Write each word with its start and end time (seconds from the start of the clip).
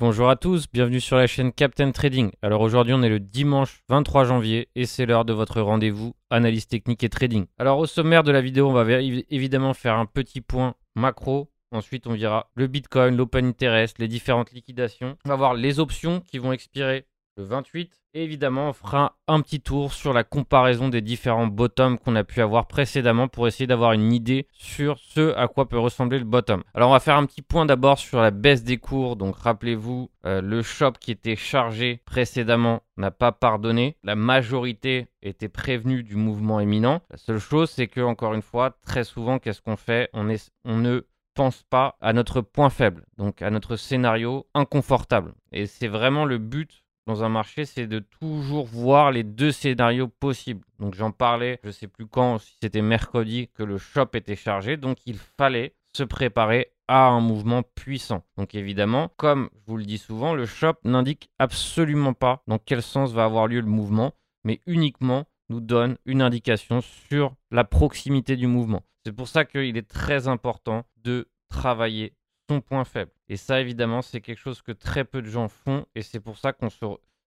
Bonjour 0.00 0.30
à 0.30 0.36
tous, 0.36 0.66
bienvenue 0.72 1.00
sur 1.00 1.16
la 1.16 1.26
chaîne 1.26 1.52
Captain 1.52 1.90
Trading. 1.90 2.30
Alors 2.40 2.60
aujourd'hui 2.60 2.94
on 2.94 3.02
est 3.02 3.08
le 3.08 3.18
dimanche 3.18 3.82
23 3.88 4.22
janvier 4.22 4.68
et 4.76 4.86
c'est 4.86 5.06
l'heure 5.06 5.24
de 5.24 5.32
votre 5.32 5.60
rendez-vous 5.60 6.14
analyse 6.30 6.68
technique 6.68 7.02
et 7.02 7.08
trading. 7.08 7.46
Alors 7.58 7.80
au 7.80 7.86
sommaire 7.86 8.22
de 8.22 8.30
la 8.30 8.40
vidéo 8.40 8.68
on 8.68 8.72
va 8.72 8.84
évidemment 9.00 9.74
faire 9.74 9.96
un 9.96 10.06
petit 10.06 10.40
point 10.40 10.76
macro. 10.94 11.50
Ensuite 11.72 12.06
on 12.06 12.14
verra 12.14 12.48
le 12.54 12.68
Bitcoin, 12.68 13.16
l'Open 13.16 13.44
Interest, 13.44 13.98
les 13.98 14.06
différentes 14.06 14.52
liquidations. 14.52 15.18
On 15.24 15.30
va 15.30 15.34
voir 15.34 15.54
les 15.54 15.80
options 15.80 16.20
qui 16.20 16.38
vont 16.38 16.52
expirer 16.52 17.04
le 17.38 17.44
28. 17.44 17.90
Et 18.14 18.24
évidemment, 18.24 18.70
on 18.70 18.72
fera 18.72 19.16
un 19.28 19.40
petit 19.40 19.60
tour 19.60 19.92
sur 19.92 20.12
la 20.12 20.24
comparaison 20.24 20.88
des 20.88 21.00
différents 21.00 21.46
bottoms 21.46 21.98
qu'on 21.98 22.16
a 22.16 22.24
pu 22.24 22.40
avoir 22.40 22.66
précédemment 22.66 23.28
pour 23.28 23.46
essayer 23.46 23.66
d'avoir 23.66 23.92
une 23.92 24.12
idée 24.12 24.48
sur 24.52 24.98
ce 24.98 25.34
à 25.36 25.48
quoi 25.48 25.68
peut 25.68 25.78
ressembler 25.78 26.18
le 26.18 26.24
bottom. 26.24 26.62
Alors, 26.74 26.90
on 26.90 26.92
va 26.92 27.00
faire 27.00 27.16
un 27.16 27.26
petit 27.26 27.42
point 27.42 27.64
d'abord 27.64 27.98
sur 27.98 28.20
la 28.20 28.30
baisse 28.30 28.64
des 28.64 28.78
cours. 28.78 29.16
Donc, 29.16 29.36
rappelez-vous, 29.36 30.10
euh, 30.26 30.40
le 30.42 30.62
shop 30.62 30.92
qui 31.00 31.12
était 31.12 31.36
chargé 31.36 32.02
précédemment 32.04 32.82
n'a 32.96 33.10
pas 33.10 33.32
pardonné. 33.32 33.96
La 34.02 34.16
majorité 34.16 35.06
était 35.22 35.48
prévenue 35.48 36.02
du 36.02 36.16
mouvement 36.16 36.60
éminent. 36.60 37.00
La 37.10 37.16
seule 37.16 37.38
chose, 37.38 37.70
c'est 37.70 37.86
que, 37.86 38.00
encore 38.00 38.34
une 38.34 38.42
fois, 38.42 38.76
très 38.84 39.04
souvent, 39.04 39.38
qu'est-ce 39.38 39.62
qu'on 39.62 39.76
fait? 39.76 40.10
On 40.12 40.24
ne 40.24 41.02
pense 41.34 41.62
pas 41.62 41.96
à 42.00 42.12
notre 42.12 42.40
point 42.40 42.68
faible, 42.68 43.06
donc 43.16 43.42
à 43.42 43.50
notre 43.50 43.76
scénario 43.76 44.48
inconfortable. 44.54 45.34
Et 45.52 45.66
c'est 45.66 45.86
vraiment 45.86 46.24
le 46.24 46.38
but 46.38 46.82
dans 47.08 47.24
un 47.24 47.30
marché, 47.30 47.64
c'est 47.64 47.86
de 47.86 48.00
toujours 48.00 48.66
voir 48.66 49.10
les 49.12 49.24
deux 49.24 49.50
scénarios 49.50 50.08
possibles. 50.08 50.64
Donc 50.78 50.94
j'en 50.94 51.10
parlais, 51.10 51.58
je 51.64 51.70
sais 51.70 51.88
plus 51.88 52.06
quand, 52.06 52.38
si 52.38 52.52
c'était 52.62 52.82
mercredi, 52.82 53.48
que 53.54 53.62
le 53.62 53.78
shop 53.78 54.08
était 54.12 54.36
chargé. 54.36 54.76
Donc 54.76 54.98
il 55.06 55.16
fallait 55.16 55.74
se 55.96 56.02
préparer 56.02 56.70
à 56.86 57.06
un 57.06 57.20
mouvement 57.20 57.62
puissant. 57.62 58.24
Donc 58.36 58.54
évidemment, 58.54 59.10
comme 59.16 59.48
je 59.54 59.70
vous 59.70 59.78
le 59.78 59.86
dis 59.86 59.96
souvent, 59.96 60.34
le 60.34 60.44
shop 60.44 60.74
n'indique 60.84 61.30
absolument 61.38 62.12
pas 62.12 62.42
dans 62.46 62.58
quel 62.58 62.82
sens 62.82 63.12
va 63.12 63.24
avoir 63.24 63.46
lieu 63.46 63.60
le 63.60 63.66
mouvement, 63.66 64.12
mais 64.44 64.60
uniquement 64.66 65.24
nous 65.48 65.60
donne 65.60 65.96
une 66.04 66.20
indication 66.20 66.82
sur 66.82 67.34
la 67.50 67.64
proximité 67.64 68.36
du 68.36 68.46
mouvement. 68.46 68.82
C'est 69.06 69.12
pour 69.12 69.28
ça 69.28 69.46
qu'il 69.46 69.78
est 69.78 69.88
très 69.88 70.28
important 70.28 70.84
de 71.02 71.26
travailler 71.48 72.12
point 72.56 72.84
faible. 72.84 73.12
Et 73.28 73.36
ça, 73.36 73.60
évidemment, 73.60 74.02
c'est 74.02 74.20
quelque 74.20 74.38
chose 74.38 74.62
que 74.62 74.72
très 74.72 75.04
peu 75.04 75.22
de 75.22 75.28
gens 75.28 75.48
font 75.48 75.86
et 75.94 76.02
c'est 76.02 76.20
pour 76.20 76.38
ça 76.38 76.52
qu'on 76.52 76.70
se 76.70 76.84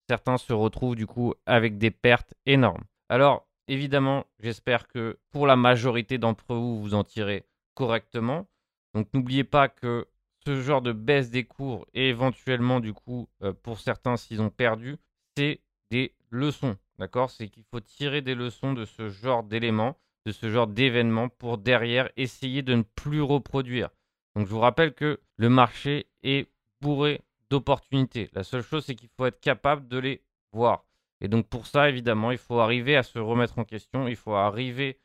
certains 0.09 0.39
se 0.39 0.53
retrouvent 0.53 0.97
du 0.97 1.07
coup 1.07 1.35
avec 1.47 1.79
des 1.79 1.93
pertes 1.93 2.35
énormes. 2.45 2.83
Alors, 3.09 3.47
évidemment, 3.69 4.25
j'espère 4.41 4.89
que 4.89 5.21
pour 5.31 5.47
la 5.47 5.55
majorité 5.55 6.19
d'entre 6.19 6.57
vous, 6.57 6.81
vous 6.81 6.95
en 6.95 7.05
tirez 7.05 7.45
correctement. 7.75 8.49
Donc, 8.93 9.07
n'oubliez 9.15 9.45
pas 9.45 9.69
que 9.69 10.09
ce 10.45 10.61
genre 10.61 10.83
de 10.83 10.93
baisse 10.93 11.31
des 11.31 11.45
cours 11.45 11.87
et 11.95 12.09
éventuellement, 12.09 12.81
du 12.81 12.93
coup, 12.93 13.29
euh, 13.43 13.53
pour 13.53 13.79
certains, 13.79 14.17
s'ils 14.17 14.41
ont 14.41 14.51
perdu, 14.51 14.97
c'est 15.37 15.61
des 15.93 16.15
leçons. 16.31 16.77
D'accord? 16.99 17.31
C'est 17.31 17.49
qu'il 17.49 17.65
faut 17.71 17.81
tirer 17.81 18.21
des 18.21 18.35
leçons 18.35 18.73
de 18.73 18.85
ce 18.85 19.09
genre 19.09 19.45
d'éléments, 19.45 19.97
de 20.27 20.33
ce 20.33 20.51
genre 20.51 20.67
d'événements 20.67 21.29
pour 21.29 21.59
derrière 21.59 22.11
essayer 22.17 22.63
de 22.63 22.75
ne 22.75 22.83
plus 22.83 23.23
reproduire. 23.23 23.91
Donc 24.37 24.47
je 24.47 24.53
vous 24.53 24.61
rappelle 24.61 24.95
que 24.95 25.21
le 25.37 25.49
marché 25.49 26.07
est 26.23 26.49
bourré 26.81 27.23
d'opportunités. 27.51 28.31
La 28.33 28.45
seule 28.45 28.63
chose, 28.63 28.85
c'est 28.85 28.95
qu'il 28.95 29.09
faut 29.17 29.27
être 29.27 29.41
capable 29.41 29.89
de 29.89 29.99
les 29.99 30.23
voir. 30.53 30.85
Et 31.21 31.29
donc 31.29 31.49
pour 31.49 31.67
ça, 31.67 31.89
évidemment, 31.89 32.31
il 32.31 32.39
faut 32.39 32.61
arriver 32.61 32.97
à 32.97 33.03
se 33.03 33.19
remettre 33.19 33.59
en 33.59 33.65
question. 33.65 34.09
Il 34.09 34.17
faut 34.17 34.35
arriver, 34.35 34.99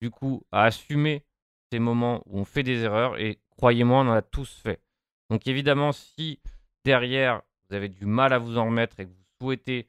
du 0.00 0.10
coup, 0.10 0.44
à 0.52 0.64
assumer 0.64 1.24
ces 1.72 1.78
moments 1.78 2.22
où 2.26 2.38
on 2.38 2.44
fait 2.44 2.62
des 2.62 2.82
erreurs. 2.82 3.18
Et 3.18 3.40
croyez-moi, 3.50 3.98
on 3.98 4.08
en 4.08 4.12
a 4.12 4.22
tous 4.22 4.60
fait. 4.62 4.80
Donc 5.30 5.46
évidemment, 5.48 5.92
si 5.92 6.38
derrière, 6.84 7.42
vous 7.68 7.76
avez 7.76 7.88
du 7.88 8.06
mal 8.06 8.32
à 8.32 8.38
vous 8.38 8.58
en 8.58 8.66
remettre 8.66 9.00
et 9.00 9.06
que 9.06 9.10
vous 9.10 9.24
souhaitez 9.40 9.88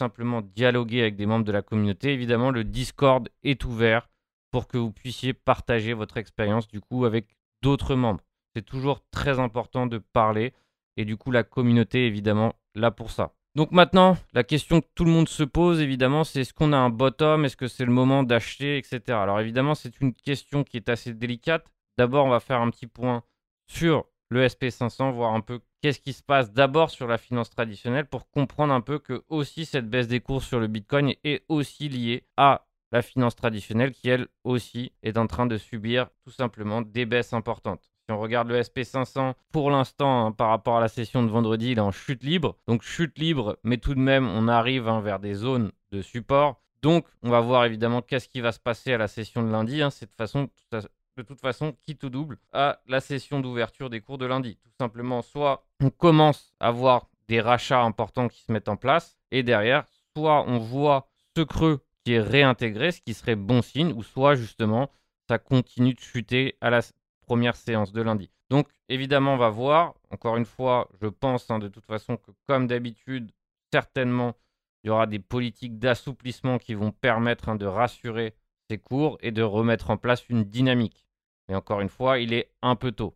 simplement 0.00 0.40
dialoguer 0.40 1.02
avec 1.02 1.16
des 1.16 1.26
membres 1.26 1.44
de 1.44 1.52
la 1.52 1.62
communauté, 1.62 2.12
évidemment, 2.12 2.50
le 2.50 2.64
Discord 2.64 3.28
est 3.42 3.64
ouvert 3.64 4.08
pour 4.50 4.68
que 4.68 4.78
vous 4.78 4.92
puissiez 4.92 5.34
partager 5.34 5.92
votre 5.92 6.16
expérience, 6.16 6.68
du 6.68 6.80
coup, 6.80 7.04
avec 7.04 7.36
d'autres 7.62 7.96
membres. 7.96 8.22
C'est 8.54 8.64
toujours 8.64 9.02
très 9.10 9.38
important 9.38 9.86
de 9.86 9.98
parler 9.98 10.52
et 10.96 11.04
du 11.04 11.16
coup 11.16 11.30
la 11.30 11.44
communauté 11.44 12.06
évidemment 12.06 12.54
là 12.74 12.90
pour 12.90 13.10
ça. 13.10 13.32
Donc 13.54 13.72
maintenant, 13.72 14.16
la 14.34 14.44
question 14.44 14.80
que 14.80 14.86
tout 14.94 15.04
le 15.04 15.10
monde 15.10 15.28
se 15.28 15.42
pose 15.42 15.80
évidemment, 15.80 16.22
c'est 16.22 16.42
est-ce 16.42 16.54
qu'on 16.54 16.72
a 16.72 16.76
un 16.76 16.90
bottom, 16.90 17.44
est-ce 17.44 17.56
que 17.56 17.66
c'est 17.66 17.84
le 17.84 17.92
moment 17.92 18.22
d'acheter, 18.22 18.78
etc. 18.78 19.00
Alors 19.08 19.40
évidemment, 19.40 19.74
c'est 19.74 20.00
une 20.00 20.14
question 20.14 20.62
qui 20.64 20.76
est 20.76 20.88
assez 20.88 21.14
délicate. 21.14 21.66
D'abord, 21.96 22.26
on 22.26 22.30
va 22.30 22.40
faire 22.40 22.60
un 22.60 22.70
petit 22.70 22.86
point 22.86 23.24
sur 23.66 24.04
le 24.28 24.46
SP500, 24.46 25.12
voir 25.12 25.34
un 25.34 25.40
peu 25.40 25.60
qu'est-ce 25.80 26.00
qui 26.00 26.12
se 26.12 26.22
passe 26.22 26.52
d'abord 26.52 26.90
sur 26.90 27.06
la 27.06 27.18
finance 27.18 27.50
traditionnelle 27.50 28.06
pour 28.06 28.30
comprendre 28.30 28.72
un 28.74 28.80
peu 28.80 28.98
que 28.98 29.24
aussi 29.28 29.64
cette 29.64 29.88
baisse 29.88 30.08
des 30.08 30.20
cours 30.20 30.42
sur 30.42 30.60
le 30.60 30.66
Bitcoin 30.66 31.14
est 31.24 31.44
aussi 31.48 31.88
liée 31.88 32.26
à 32.36 32.66
la 32.92 33.02
finance 33.02 33.36
traditionnelle 33.36 33.92
qui 33.92 34.08
elle 34.08 34.28
aussi 34.44 34.92
est 35.02 35.18
en 35.18 35.26
train 35.26 35.46
de 35.46 35.56
subir 35.56 36.08
tout 36.22 36.30
simplement 36.30 36.82
des 36.82 37.06
baisses 37.06 37.32
importantes. 37.32 37.90
Si 38.08 38.12
on 38.14 38.20
regarde 38.20 38.48
le 38.48 38.58
SP500, 38.58 39.34
pour 39.52 39.70
l'instant, 39.70 40.24
hein, 40.24 40.32
par 40.32 40.48
rapport 40.48 40.78
à 40.78 40.80
la 40.80 40.88
session 40.88 41.22
de 41.22 41.28
vendredi, 41.28 41.72
il 41.72 41.78
est 41.78 41.82
en 41.82 41.90
chute 41.90 42.22
libre. 42.22 42.56
Donc 42.66 42.80
chute 42.80 43.18
libre, 43.18 43.58
mais 43.64 43.76
tout 43.76 43.94
de 43.94 44.00
même, 44.00 44.26
on 44.26 44.48
arrive 44.48 44.88
hein, 44.88 45.02
vers 45.02 45.20
des 45.20 45.34
zones 45.34 45.72
de 45.92 46.00
support. 46.00 46.58
Donc, 46.80 47.04
on 47.22 47.28
va 47.28 47.40
voir 47.40 47.66
évidemment 47.66 48.00
qu'est-ce 48.00 48.26
qui 48.26 48.40
va 48.40 48.52
se 48.52 48.60
passer 48.60 48.94
à 48.94 48.98
la 48.98 49.08
session 49.08 49.42
de 49.42 49.50
lundi. 49.50 49.82
Hein. 49.82 49.90
C'est 49.90 50.06
de, 50.06 51.22
toute 51.22 51.40
façon 51.42 51.76
quitte 51.82 52.02
ou 52.02 52.08
double 52.08 52.38
à 52.50 52.80
la 52.86 53.00
session 53.00 53.40
d'ouverture 53.40 53.90
des 53.90 54.00
cours 54.00 54.16
de 54.16 54.24
lundi. 54.24 54.56
Tout 54.56 54.70
simplement, 54.80 55.20
soit 55.20 55.66
on 55.82 55.90
commence 55.90 56.54
à 56.60 56.70
voir 56.70 57.10
des 57.28 57.42
rachats 57.42 57.82
importants 57.82 58.28
qui 58.28 58.40
se 58.40 58.50
mettent 58.50 58.70
en 58.70 58.76
place, 58.76 59.18
et 59.30 59.42
derrière, 59.42 59.84
soit 60.16 60.48
on 60.48 60.56
voit 60.56 61.10
ce 61.36 61.42
creux 61.42 61.84
qui 62.06 62.14
est 62.14 62.22
réintégré, 62.22 62.90
ce 62.90 63.02
qui 63.02 63.12
serait 63.12 63.36
bon 63.36 63.60
signe, 63.60 63.92
ou 63.92 64.02
soit 64.02 64.34
justement 64.34 64.90
ça 65.28 65.38
continue 65.38 65.92
de 65.92 66.00
chuter 66.00 66.56
à 66.62 66.70
la 66.70 66.80
première 67.28 67.56
séance 67.56 67.92
de 67.92 68.00
lundi. 68.00 68.30
Donc 68.48 68.68
évidemment, 68.88 69.34
on 69.34 69.36
va 69.36 69.50
voir. 69.50 69.94
Encore 70.10 70.38
une 70.38 70.46
fois, 70.46 70.88
je 71.02 71.08
pense 71.08 71.50
hein, 71.50 71.58
de 71.58 71.68
toute 71.68 71.84
façon 71.84 72.16
que 72.16 72.30
comme 72.46 72.66
d'habitude, 72.66 73.30
certainement, 73.70 74.34
il 74.82 74.86
y 74.86 74.90
aura 74.90 75.06
des 75.06 75.18
politiques 75.18 75.78
d'assouplissement 75.78 76.58
qui 76.58 76.72
vont 76.72 76.90
permettre 76.90 77.50
hein, 77.50 77.56
de 77.56 77.66
rassurer 77.66 78.34
ces 78.70 78.78
cours 78.78 79.18
et 79.20 79.30
de 79.30 79.42
remettre 79.42 79.90
en 79.90 79.98
place 79.98 80.26
une 80.30 80.44
dynamique. 80.44 81.06
Mais 81.48 81.54
encore 81.54 81.82
une 81.82 81.90
fois, 81.90 82.18
il 82.18 82.32
est 82.32 82.50
un 82.62 82.76
peu 82.76 82.92
tôt. 82.92 83.14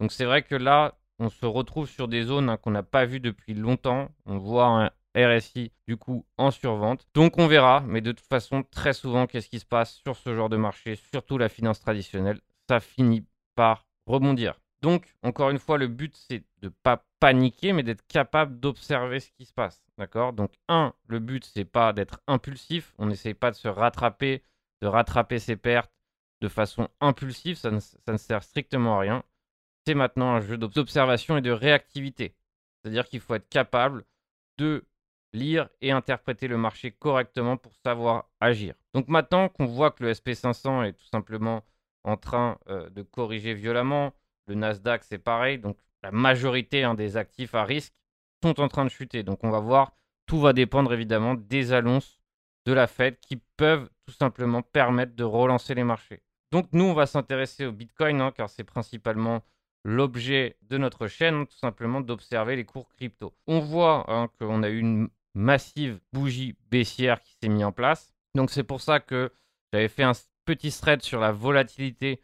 Donc 0.00 0.10
c'est 0.10 0.24
vrai 0.24 0.42
que 0.42 0.56
là, 0.56 0.98
on 1.20 1.28
se 1.28 1.46
retrouve 1.46 1.88
sur 1.88 2.08
des 2.08 2.24
zones 2.24 2.48
hein, 2.48 2.56
qu'on 2.56 2.72
n'a 2.72 2.82
pas 2.82 3.04
vues 3.04 3.20
depuis 3.20 3.54
longtemps. 3.54 4.08
On 4.26 4.38
voit 4.38 4.66
un 4.66 4.90
RSI 5.14 5.70
du 5.86 5.96
coup 5.96 6.26
en 6.36 6.50
survente. 6.50 7.06
Donc 7.14 7.38
on 7.38 7.46
verra, 7.46 7.84
mais 7.86 8.00
de 8.00 8.10
toute 8.10 8.26
façon, 8.26 8.64
très 8.64 8.92
souvent, 8.92 9.28
qu'est-ce 9.28 9.48
qui 9.48 9.60
se 9.60 9.66
passe 9.66 10.00
sur 10.04 10.16
ce 10.16 10.34
genre 10.34 10.48
de 10.48 10.56
marché, 10.56 10.96
surtout 10.96 11.38
la 11.38 11.48
finance 11.48 11.78
traditionnelle? 11.78 12.40
Ça 12.68 12.80
finit 12.80 13.24
par 13.54 13.86
rebondir. 14.06 14.58
Donc, 14.82 15.14
encore 15.22 15.50
une 15.50 15.58
fois, 15.60 15.78
le 15.78 15.86
but, 15.86 16.14
c'est 16.16 16.40
de 16.60 16.66
ne 16.66 16.72
pas 16.82 17.04
paniquer, 17.20 17.72
mais 17.72 17.84
d'être 17.84 18.04
capable 18.08 18.58
d'observer 18.58 19.20
ce 19.20 19.30
qui 19.30 19.44
se 19.44 19.52
passe. 19.52 19.84
D'accord? 19.96 20.32
Donc, 20.32 20.52
un, 20.68 20.92
le 21.06 21.20
but, 21.20 21.44
c'est 21.44 21.64
pas 21.64 21.92
d'être 21.92 22.20
impulsif. 22.26 22.92
On 22.98 23.06
n'essaye 23.06 23.34
pas 23.34 23.52
de 23.52 23.56
se 23.56 23.68
rattraper, 23.68 24.42
de 24.80 24.88
rattraper 24.88 25.38
ses 25.38 25.56
pertes 25.56 25.92
de 26.40 26.48
façon 26.48 26.88
impulsive. 27.00 27.56
Ça 27.56 27.70
ne, 27.70 27.78
ça 27.78 28.12
ne 28.12 28.16
sert 28.16 28.42
strictement 28.42 28.96
à 28.96 29.00
rien. 29.00 29.22
C'est 29.86 29.94
maintenant 29.94 30.34
un 30.34 30.40
jeu 30.40 30.56
d'observation 30.58 31.36
et 31.36 31.42
de 31.42 31.50
réactivité. 31.52 32.34
C'est-à-dire 32.82 33.08
qu'il 33.08 33.20
faut 33.20 33.34
être 33.34 33.48
capable 33.48 34.04
de 34.58 34.84
lire 35.32 35.68
et 35.80 35.92
interpréter 35.92 36.48
le 36.48 36.58
marché 36.58 36.90
correctement 36.90 37.56
pour 37.56 37.72
savoir 37.84 38.28
agir. 38.40 38.74
Donc 38.94 39.08
maintenant 39.08 39.48
qu'on 39.48 39.66
voit 39.66 39.90
que 39.90 40.04
le 40.04 40.12
SP500 40.12 40.84
est 40.84 40.92
tout 40.92 41.06
simplement 41.06 41.64
en 42.04 42.16
train 42.16 42.58
euh, 42.68 42.88
de 42.90 43.02
corriger 43.02 43.54
violemment. 43.54 44.12
Le 44.46 44.54
Nasdaq, 44.54 45.04
c'est 45.04 45.18
pareil. 45.18 45.58
Donc, 45.58 45.78
la 46.02 46.10
majorité 46.10 46.84
hein, 46.84 46.94
des 46.94 47.16
actifs 47.16 47.54
à 47.54 47.64
risque 47.64 47.94
sont 48.42 48.60
en 48.60 48.68
train 48.68 48.84
de 48.84 48.90
chuter. 48.90 49.22
Donc, 49.22 49.44
on 49.44 49.50
va 49.50 49.60
voir. 49.60 49.92
Tout 50.26 50.40
va 50.40 50.52
dépendre 50.52 50.92
évidemment 50.92 51.34
des 51.34 51.72
annonces 51.72 52.20
de 52.66 52.72
la 52.72 52.86
Fed 52.86 53.18
qui 53.20 53.40
peuvent 53.56 53.88
tout 54.06 54.14
simplement 54.14 54.62
permettre 54.62 55.14
de 55.14 55.24
relancer 55.24 55.74
les 55.74 55.84
marchés. 55.84 56.22
Donc, 56.50 56.68
nous, 56.72 56.84
on 56.84 56.94
va 56.94 57.06
s'intéresser 57.06 57.66
au 57.66 57.72
Bitcoin 57.72 58.20
hein, 58.20 58.32
car 58.32 58.50
c'est 58.50 58.64
principalement 58.64 59.42
l'objet 59.84 60.56
de 60.62 60.78
notre 60.78 61.08
chaîne, 61.08 61.34
hein, 61.34 61.44
tout 61.44 61.56
simplement 61.56 62.00
d'observer 62.00 62.56
les 62.56 62.64
cours 62.64 62.88
crypto. 62.88 63.34
On 63.46 63.58
voit 63.58 64.30
qu'on 64.38 64.62
a 64.62 64.68
eu 64.68 64.78
une 64.78 65.08
massive 65.34 66.00
bougie 66.12 66.56
baissière 66.70 67.20
qui 67.22 67.34
s'est 67.40 67.48
mise 67.48 67.64
en 67.64 67.72
place. 67.72 68.12
Donc, 68.34 68.50
c'est 68.50 68.64
pour 68.64 68.80
ça 68.80 69.00
que 69.00 69.32
j'avais 69.72 69.88
fait 69.88 70.02
un 70.02 70.14
petit 70.44 70.70
thread 70.70 71.02
sur 71.02 71.20
la 71.20 71.32
volatilité. 71.32 72.20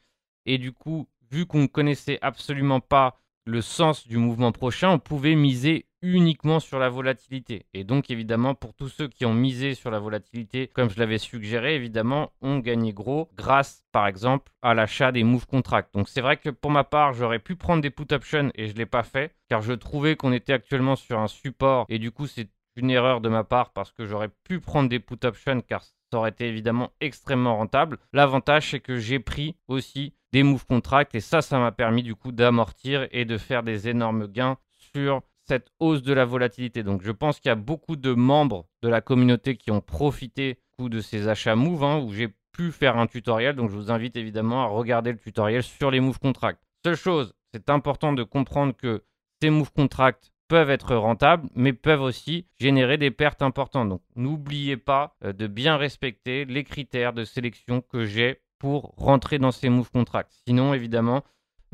Et 0.47 0.59
du 0.59 0.73
coup, 0.73 1.09
vu 1.31 1.47
qu'on 1.47 1.63
ne 1.63 1.67
connaissait 1.67 2.19
absolument 2.23 2.81
pas 2.81 3.21
le 3.45 3.63
sens 3.63 4.07
du 4.07 4.19
mouvement 4.19 4.53
prochain, 4.53 4.91
on 4.91 4.99
pouvait 4.99 5.35
miser 5.35 5.87
uniquement 6.03 6.61
sur 6.61 6.79
la 6.79 6.89
volatilité. 6.89 7.67
Et 7.75 7.83
donc 7.83 8.11
évidemment, 8.11 8.55
pour 8.55 8.75
tous 8.75 8.89
ceux 8.89 9.09
qui 9.09 9.25
ont 9.25 9.35
misé 9.35 9.75
sur 9.75 9.91
la 9.91 9.99
volatilité, 9.99 10.69
comme 10.69 10.91
je 10.91 10.99
l'avais 10.99 11.19
suggéré, 11.19 11.75
évidemment, 11.75 12.33
ont 12.41 12.59
gagné 12.59 12.93
gros 12.93 13.31
grâce, 13.37 13.85
par 13.91 14.07
exemple, 14.07 14.53
à 14.63 14.75
l'achat 14.75 15.13
des 15.13 15.25
move 15.25 15.47
contracts. 15.47 15.95
Donc 15.95 16.09
c'est 16.09 16.21
vrai 16.21 16.37
que 16.37 16.51
pour 16.51 16.71
ma 16.71 16.85
part, 16.85 17.15
j'aurais 17.15 17.39
pu 17.39 17.57
prendre 17.57 17.83
des 17.83 17.91
put 17.91 18.13
options 18.13 18.51
et 18.55 18.69
je 18.69 18.75
l'ai 18.75 18.87
pas 18.87 19.03
fait, 19.03 19.35
car 19.49 19.63
je 19.63 19.73
trouvais 19.73 20.17
qu'on 20.17 20.33
était 20.33 20.53
actuellement 20.53 20.97
sur 20.97 21.19
un 21.19 21.29
support 21.29 21.87
et 21.89 21.99
du 21.99 22.11
coup 22.11 22.27
c'est 22.27 22.49
une 22.77 22.91
erreur 22.91 23.21
de 23.21 23.29
ma 23.29 23.43
part 23.43 23.73
parce 23.73 23.91
que 23.91 24.05
j'aurais 24.05 24.31
pu 24.45 24.61
prendre 24.61 24.89
des 24.89 25.01
put 25.01 25.25
options 25.25 25.61
car 25.63 25.83
ça 26.11 26.19
aurait 26.19 26.31
été 26.31 26.49
évidemment 26.49 26.93
extrêmement 27.01 27.57
rentable. 27.57 27.99
L'avantage, 28.13 28.71
c'est 28.71 28.81
que 28.81 28.99
j'ai 28.99 29.19
pris 29.19 29.57
aussi 29.69 30.15
des 30.33 30.43
move 30.43 30.67
contracts 30.67 31.15
et 31.15 31.21
ça, 31.21 31.43
ça 31.43 31.59
m'a 31.59 31.73
permis 31.73 32.03
du 32.03 32.15
coup 32.15 32.33
d'amortir 32.33 33.09
et 33.11 33.25
de 33.25 33.39
faire 33.39 33.63
des 33.63 33.89
énormes 33.89 34.27
gains 34.27 34.59
sur 34.77 35.23
cette 35.47 35.71
hausse 35.81 36.03
de 36.03 36.13
la 36.13 36.25
volatilité. 36.25 36.83
Donc 36.83 37.03
je 37.03 37.13
pense 37.13 37.41
qu'il 37.41 37.49
y 37.49 37.53
a 37.53 37.57
beaucoup 37.57 37.97
de 37.97 38.13
membres 38.13 38.67
de 38.83 38.89
la 38.89 39.01
communauté 39.01 39.57
qui 39.57 39.71
ont 39.71 39.81
profité 39.81 40.59
de 40.79 41.01
ces 41.01 41.27
achats 41.27 41.57
move 41.57 41.83
hein, 41.83 41.99
où 41.99 42.13
j'ai 42.13 42.29
pu 42.53 42.71
faire 42.71 42.97
un 42.99 43.07
tutoriel. 43.07 43.57
Donc 43.57 43.71
je 43.71 43.77
vous 43.77 43.91
invite 43.91 44.17
évidemment 44.17 44.63
à 44.63 44.67
regarder 44.67 45.13
le 45.13 45.19
tutoriel 45.19 45.63
sur 45.63 45.91
les 45.91 46.01
move 46.01 46.19
contracts. 46.19 46.63
Seule 46.85 46.97
chose, 46.97 47.35
c'est 47.53 47.71
important 47.71 48.13
de 48.13 48.23
comprendre 48.23 48.75
que 48.77 49.03
ces 49.43 49.51
move 49.51 49.73
contracts 49.73 50.31
peuvent 50.49 50.71
être 50.71 50.97
rentables, 50.97 51.49
mais 51.55 51.73
peuvent 51.73 52.03
aussi 52.03 52.47
générer 52.59 52.97
des 52.97 53.11
pertes 53.11 53.43
importantes. 53.43 53.91
Donc 53.91 54.03
n'oubliez 54.17 54.77
pas 54.77 55.17
euh, 55.25 55.33
de 55.33 55.47
bien 55.47 55.77
respecter 55.77 56.45
les 56.45 56.65
critères 56.65 57.13
de 57.13 57.25
sélection 57.25 57.81
que 57.83 58.05
j'ai 58.05 58.41
pour 58.59 58.95
rentrer 58.97 59.39
dans 59.39 59.53
ces 59.53 59.69
move 59.69 59.91
contracts. 59.91 60.33
Sinon, 60.47 60.75
évidemment, 60.75 61.23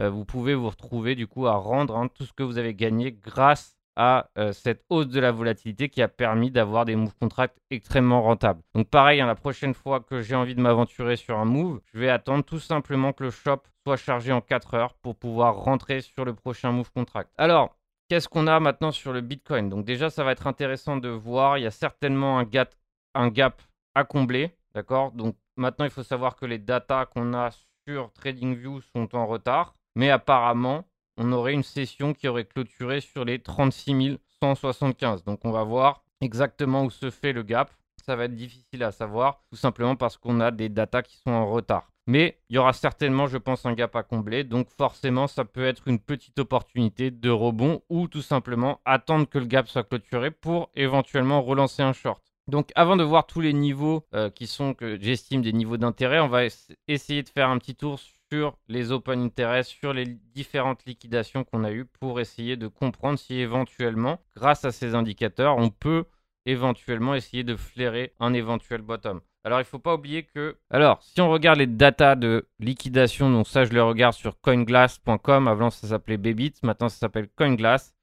euh, 0.01 0.11
vous 0.11 0.25
pouvez 0.25 0.55
vous 0.55 0.69
retrouver 0.69 1.15
du 1.15 1.27
coup 1.27 1.47
à 1.47 1.55
rendre 1.55 1.97
hein, 1.97 2.09
tout 2.09 2.25
ce 2.25 2.33
que 2.33 2.43
vous 2.43 2.59
avez 2.59 2.75
gagné 2.75 3.13
grâce 3.13 3.77
à 3.97 4.29
euh, 4.39 4.53
cette 4.53 4.85
hausse 4.89 5.09
de 5.09 5.21
la 5.21 5.31
volatilité 5.31 5.89
qui 5.89 6.03
a 6.03 6.09
permis 6.09 6.51
d'avoir 6.51 6.85
des 6.85 6.97
move 6.97 7.15
contracts 7.15 7.57
extrêmement 7.71 8.23
rentables. 8.23 8.61
Donc 8.75 8.89
pareil, 8.89 9.21
hein, 9.21 9.27
la 9.27 9.37
prochaine 9.37 9.73
fois 9.75 10.01
que 10.01 10.21
j'ai 10.21 10.35
envie 10.35 10.57
de 10.57 10.61
m'aventurer 10.61 11.17
sur 11.17 11.39
un 11.39 11.45
move, 11.45 11.81
je 11.93 12.01
vais 12.01 12.09
attendre 12.09 12.45
tout 12.45 12.59
simplement 12.59 13.13
que 13.13 13.25
le 13.25 13.31
shop 13.31 13.63
soit 13.85 13.97
chargé 13.97 14.33
en 14.33 14.41
4 14.41 14.75
heures 14.75 14.95
pour 14.95 15.15
pouvoir 15.15 15.57
rentrer 15.57 16.01
sur 16.01 16.25
le 16.25 16.35
prochain 16.35 16.73
move 16.73 16.91
contract. 16.91 17.31
Alors, 17.39 17.77
Qu'est-ce 18.09 18.29
qu'on 18.29 18.47
a 18.47 18.61
maintenant 18.61 18.93
sur 18.93 19.13
le 19.13 19.23
Bitcoin? 19.23 19.71
Donc 19.71 19.85
déjà, 19.85 20.11
ça 20.11 20.25
va 20.25 20.33
être 20.33 20.47
intéressant 20.47 20.97
de 20.99 21.09
voir. 21.09 21.59
Il 21.59 21.63
y 21.63 21.67
a 21.67 21.71
certainement 21.71 22.39
un 22.39 22.45
gap, 22.45 23.63
à 23.95 24.05
combler. 24.05 24.55
D'accord? 24.75 25.13
Donc 25.13 25.37
maintenant, 25.57 25.85
il 25.85 25.91
faut 25.91 26.03
savoir 26.03 26.37
que 26.37 26.45
les 26.45 26.59
datas 26.59 27.07
qu'on 27.07 27.33
a 27.33 27.51
sur 27.87 28.13
TradingView 28.13 28.81
sont 28.81 29.15
en 29.15 29.27
retard. 29.27 29.75
Mais 29.95 30.11
apparemment, 30.11 30.85
on 31.17 31.33
aurait 31.33 31.55
une 31.55 31.63
session 31.63 32.13
qui 32.13 32.29
aurait 32.29 32.45
clôturé 32.45 33.01
sur 33.01 33.25
les 33.25 33.39
36 33.39 34.19
175. 34.43 35.25
Donc 35.25 35.45
on 35.45 35.53
va 35.53 35.65
voir 35.65 36.03
exactement 36.21 36.85
où 36.85 36.91
se 36.91 37.11
fait 37.11 37.33
le 37.33 37.43
gap. 37.43 37.73
Ça 38.05 38.17
va 38.17 38.25
être 38.25 38.35
difficile 38.35 38.83
à 38.83 38.93
savoir, 38.93 39.41
tout 39.49 39.57
simplement 39.57 39.97
parce 39.97 40.19
qu'on 40.19 40.41
a 40.41 40.51
des 40.51 40.69
datas 40.69 41.03
qui 41.03 41.17
sont 41.17 41.31
en 41.31 41.51
retard. 41.51 41.94
Mais 42.07 42.39
il 42.49 42.57
y 42.57 42.59
aura 42.59 42.73
certainement, 42.73 43.27
je 43.27 43.39
pense, 43.39 43.65
un 43.65 43.73
gap 43.73 43.97
à 43.97 44.03
combler. 44.03 44.45
Donc 44.45 44.69
forcément, 44.71 45.27
ça 45.27 45.45
peut 45.45 45.65
être 45.65 45.89
une 45.89 45.99
petite 45.99 46.39
opportunité 46.39 47.11
de 47.11 47.31
rebond 47.31 47.83
ou 47.89 48.09
tout 48.09 48.23
simplement 48.23 48.81
attendre 48.85 49.29
que 49.29 49.39
le 49.39 49.47
gap 49.47 49.69
soit 49.69 49.85
clôturé 49.85 50.31
pour 50.31 50.71
éventuellement 50.75 51.43
relancer 51.43 51.83
un 51.83 51.93
short. 51.93 52.23
Donc 52.47 52.71
avant 52.75 52.97
de 52.97 53.05
voir 53.05 53.27
tous 53.27 53.41
les 53.41 53.55
niveaux 53.55 54.05
euh, 54.15 54.29
qui 54.29 54.47
sont 54.47 54.75
que 54.75 55.01
j'estime 55.01 55.41
des 55.41 55.55
niveaux 55.55 55.79
d'intérêt, 55.79 56.21
on 56.21 56.29
va 56.29 56.43
essayer 56.89 57.23
de 57.23 57.29
faire 57.31 57.49
un 57.49 57.57
petit 57.57 57.75
tour 57.75 57.99
sur 58.31 58.59
les 58.69 58.93
open 58.93 59.23
interest, 59.23 59.71
sur 59.71 59.95
les 59.95 60.05
différentes 60.35 60.85
liquidations 60.85 61.45
qu'on 61.45 61.65
a 61.65 61.73
eues 61.73 61.87
pour 61.87 62.21
essayer 62.21 62.57
de 62.57 62.67
comprendre 62.67 63.19
si 63.19 63.35
éventuellement, 63.39 64.21
grâce 64.37 64.67
à 64.67 64.73
ces 64.73 64.95
indicateurs, 64.95 65.57
on 65.57 65.71
peut 65.71 66.05
éventuellement 66.45 67.15
essayer 67.15 67.45
de 67.45 67.57
flairer 67.57 68.13
un 68.21 68.35
éventuel 68.35 68.83
bottom. 68.83 69.23
Alors, 69.45 69.59
il 69.59 69.63
ne 69.63 69.67
faut 69.67 69.79
pas 69.79 69.95
oublier 69.95 70.23
que. 70.25 70.57
Alors, 70.71 71.03
si 71.03 71.21
on 71.21 71.31
regarde 71.31 71.59
les 71.59 71.67
datas 71.67 72.17
de 72.17 72.49
liquidation, 72.61 73.31
donc 73.31 73.47
ça, 73.47 73.65
je 73.65 73.73
les 73.73 73.81
regarde 73.81 74.15
sur 74.15 74.41
coinglass.com. 74.41 75.49
Avant, 75.49 75.69
ça 75.69 75.87
s'appelait 75.87 76.17
Bebit. 76.17 76.55
Maintenant, 76.63 76.89
ça 76.89 76.97
s'appelle 76.97 77.29
Coinglass. 77.37 77.94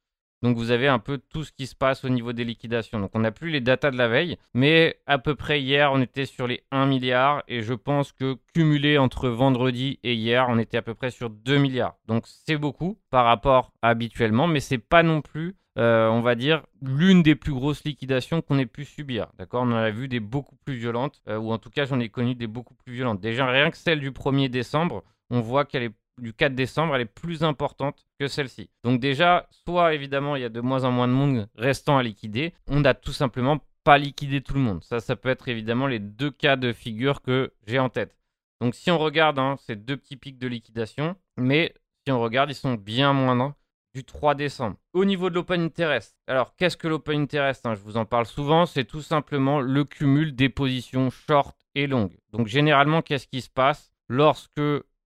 Donc, 0.41 0.57
vous 0.57 0.71
avez 0.71 0.87
un 0.87 0.99
peu 0.99 1.19
tout 1.29 1.43
ce 1.43 1.51
qui 1.51 1.67
se 1.67 1.75
passe 1.75 2.03
au 2.03 2.09
niveau 2.09 2.33
des 2.33 2.43
liquidations. 2.43 2.99
Donc, 2.99 3.11
on 3.13 3.19
n'a 3.19 3.31
plus 3.31 3.49
les 3.49 3.61
datas 3.61 3.91
de 3.91 3.97
la 3.97 4.07
veille. 4.07 4.37
Mais 4.53 4.97
à 5.05 5.17
peu 5.17 5.35
près 5.35 5.61
hier, 5.61 5.91
on 5.93 6.01
était 6.01 6.25
sur 6.25 6.47
les 6.47 6.63
1 6.71 6.85
milliard. 6.85 7.43
Et 7.47 7.61
je 7.61 7.73
pense 7.73 8.11
que 8.11 8.37
cumulé 8.53 8.97
entre 8.97 9.29
vendredi 9.29 9.99
et 10.03 10.13
hier, 10.13 10.47
on 10.49 10.57
était 10.57 10.77
à 10.77 10.81
peu 10.81 10.93
près 10.93 11.11
sur 11.11 11.29
2 11.29 11.57
milliards. 11.57 11.95
Donc, 12.07 12.25
c'est 12.27 12.57
beaucoup 12.57 12.97
par 13.09 13.25
rapport 13.25 13.73
à 13.81 13.89
habituellement. 13.89 14.47
Mais 14.47 14.59
c'est 14.59 14.77
pas 14.77 15.03
non 15.03 15.21
plus 15.21 15.55
euh, 15.77 16.09
on 16.09 16.19
va 16.19 16.35
dire, 16.35 16.65
l'une 16.81 17.23
des 17.23 17.35
plus 17.35 17.53
grosses 17.53 17.85
liquidations 17.85 18.41
qu'on 18.41 18.59
ait 18.59 18.65
pu 18.65 18.83
subir. 18.83 19.27
D'accord? 19.37 19.63
On 19.63 19.71
en 19.71 19.77
a 19.77 19.89
vu 19.89 20.09
des 20.09 20.19
beaucoup 20.19 20.57
plus 20.65 20.75
violentes, 20.75 21.21
euh, 21.29 21.37
ou 21.37 21.51
en 21.51 21.57
tout 21.57 21.69
cas, 21.69 21.85
j'en 21.85 21.99
ai 21.99 22.09
connu 22.09 22.35
des 22.35 22.47
beaucoup 22.47 22.73
plus 22.73 22.93
violentes. 22.93 23.21
Déjà, 23.21 23.47
rien 23.47 23.71
que 23.71 23.77
celle 23.77 24.01
du 24.01 24.11
1er 24.11 24.49
décembre, 24.49 25.03
on 25.29 25.39
voit 25.39 25.63
qu'elle 25.63 25.83
est 25.83 25.95
du 26.21 26.33
4 26.33 26.55
décembre, 26.55 26.95
elle 26.95 27.01
est 27.01 27.05
plus 27.05 27.43
importante 27.43 28.07
que 28.19 28.27
celle-ci. 28.27 28.69
Donc 28.83 28.99
déjà, 28.99 29.47
soit 29.65 29.93
évidemment, 29.93 30.35
il 30.35 30.41
y 30.41 30.45
a 30.45 30.49
de 30.49 30.61
moins 30.61 30.83
en 30.83 30.91
moins 30.91 31.07
de 31.07 31.13
monde 31.13 31.49
restant 31.55 31.97
à 31.97 32.03
liquider, 32.03 32.53
on 32.67 32.79
n'a 32.79 32.93
tout 32.93 33.11
simplement 33.11 33.59
pas 33.83 33.97
liquidé 33.97 34.41
tout 34.41 34.53
le 34.53 34.59
monde. 34.59 34.83
Ça, 34.83 34.99
ça 34.99 35.15
peut 35.15 35.29
être 35.29 35.47
évidemment 35.47 35.87
les 35.87 35.99
deux 35.99 36.31
cas 36.31 36.55
de 36.55 36.71
figure 36.71 37.21
que 37.21 37.51
j'ai 37.65 37.79
en 37.79 37.89
tête. 37.89 38.15
Donc 38.61 38.75
si 38.75 38.91
on 38.91 38.99
regarde 38.99 39.39
hein, 39.39 39.55
ces 39.65 39.75
deux 39.75 39.97
petits 39.97 40.17
pics 40.17 40.37
de 40.37 40.47
liquidation, 40.47 41.15
mais 41.37 41.73
si 42.05 42.11
on 42.11 42.21
regarde, 42.21 42.51
ils 42.51 42.55
sont 42.55 42.75
bien 42.75 43.13
moindres 43.13 43.53
du 43.93 44.03
3 44.03 44.35
décembre. 44.35 44.77
Au 44.93 45.03
niveau 45.03 45.29
de 45.29 45.35
l'open 45.35 45.61
interest, 45.61 46.15
alors 46.27 46.55
qu'est-ce 46.55 46.77
que 46.77 46.87
l'open 46.87 47.21
interest 47.21 47.65
hein, 47.65 47.75
Je 47.75 47.81
vous 47.81 47.97
en 47.97 48.05
parle 48.05 48.25
souvent, 48.25 48.65
c'est 48.65 48.85
tout 48.85 49.01
simplement 49.01 49.59
le 49.59 49.83
cumul 49.83 50.35
des 50.35 50.49
positions 50.49 51.09
short 51.09 51.57
et 51.75 51.87
longues. 51.87 52.17
Donc 52.31 52.47
généralement, 52.47 53.01
qu'est-ce 53.01 53.27
qui 53.27 53.41
se 53.41 53.49
passe? 53.49 53.91
Lorsque 54.07 54.61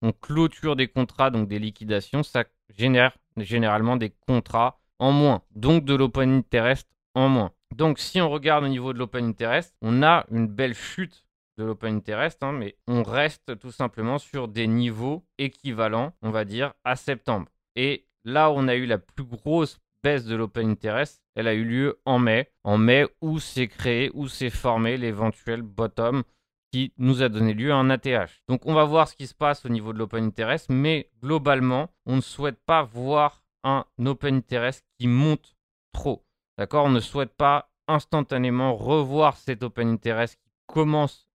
on 0.06 0.12
clôture 0.12 0.76
des 0.76 0.88
contrats, 0.88 1.30
donc 1.30 1.48
des 1.48 1.58
liquidations, 1.58 2.22
ça 2.22 2.44
génère 2.76 3.16
généralement 3.36 3.96
des 3.96 4.12
contrats 4.26 4.78
en 4.98 5.12
moins, 5.12 5.42
donc 5.54 5.84
de 5.84 5.94
l'open 5.94 6.30
interest 6.32 6.88
en 7.14 7.28
moins. 7.28 7.52
Donc 7.74 7.98
si 7.98 8.20
on 8.20 8.30
regarde 8.30 8.64
au 8.64 8.68
niveau 8.68 8.92
de 8.92 8.98
l'open 8.98 9.24
interest, 9.24 9.74
on 9.82 10.02
a 10.02 10.24
une 10.30 10.46
belle 10.46 10.74
chute 10.74 11.24
de 11.58 11.64
l'open 11.64 11.96
interest, 11.96 12.42
hein, 12.42 12.52
mais 12.52 12.76
on 12.86 13.02
reste 13.02 13.58
tout 13.58 13.72
simplement 13.72 14.18
sur 14.18 14.48
des 14.48 14.66
niveaux 14.66 15.24
équivalents, 15.38 16.12
on 16.22 16.30
va 16.30 16.44
dire, 16.44 16.74
à 16.84 16.96
septembre. 16.96 17.48
Et 17.76 18.06
Là 18.26 18.50
où 18.50 18.54
on 18.56 18.66
a 18.66 18.74
eu 18.74 18.86
la 18.86 18.98
plus 18.98 19.22
grosse 19.22 19.78
baisse 20.02 20.24
de 20.24 20.34
l'open 20.34 20.68
interest, 20.68 21.22
elle 21.36 21.46
a 21.46 21.54
eu 21.54 21.64
lieu 21.64 22.00
en 22.04 22.18
mai. 22.18 22.50
En 22.64 22.76
mai 22.76 23.06
où 23.20 23.38
s'est 23.38 23.68
créé, 23.68 24.10
où 24.14 24.26
s'est 24.26 24.50
formé 24.50 24.96
l'éventuel 24.96 25.62
bottom 25.62 26.24
qui 26.72 26.92
nous 26.98 27.22
a 27.22 27.28
donné 27.28 27.54
lieu 27.54 27.72
à 27.72 27.76
un 27.76 27.90
ATH. 27.90 28.42
Donc 28.48 28.66
on 28.66 28.74
va 28.74 28.84
voir 28.84 29.08
ce 29.08 29.16
qui 29.16 29.26
se 29.26 29.34
passe 29.34 29.64
au 29.64 29.68
niveau 29.68 29.92
de 29.92 29.98
l'open 29.98 30.24
interest, 30.24 30.68
mais 30.68 31.10
globalement, 31.22 31.90
on 32.06 32.16
ne 32.16 32.20
souhaite 32.20 32.58
pas 32.66 32.82
voir 32.82 33.42
un 33.64 33.84
open 34.04 34.36
interest 34.36 34.84
qui 34.98 35.08
monte 35.08 35.56
trop. 35.92 36.24
D'accord? 36.58 36.86
On 36.86 36.90
ne 36.90 37.00
souhaite 37.00 37.34
pas 37.34 37.70
instantanément 37.88 38.74
revoir 38.74 39.36
cet 39.36 39.62
open 39.62 39.88
interest 39.88 40.36
qui 40.36 40.50
commence, 40.66 41.28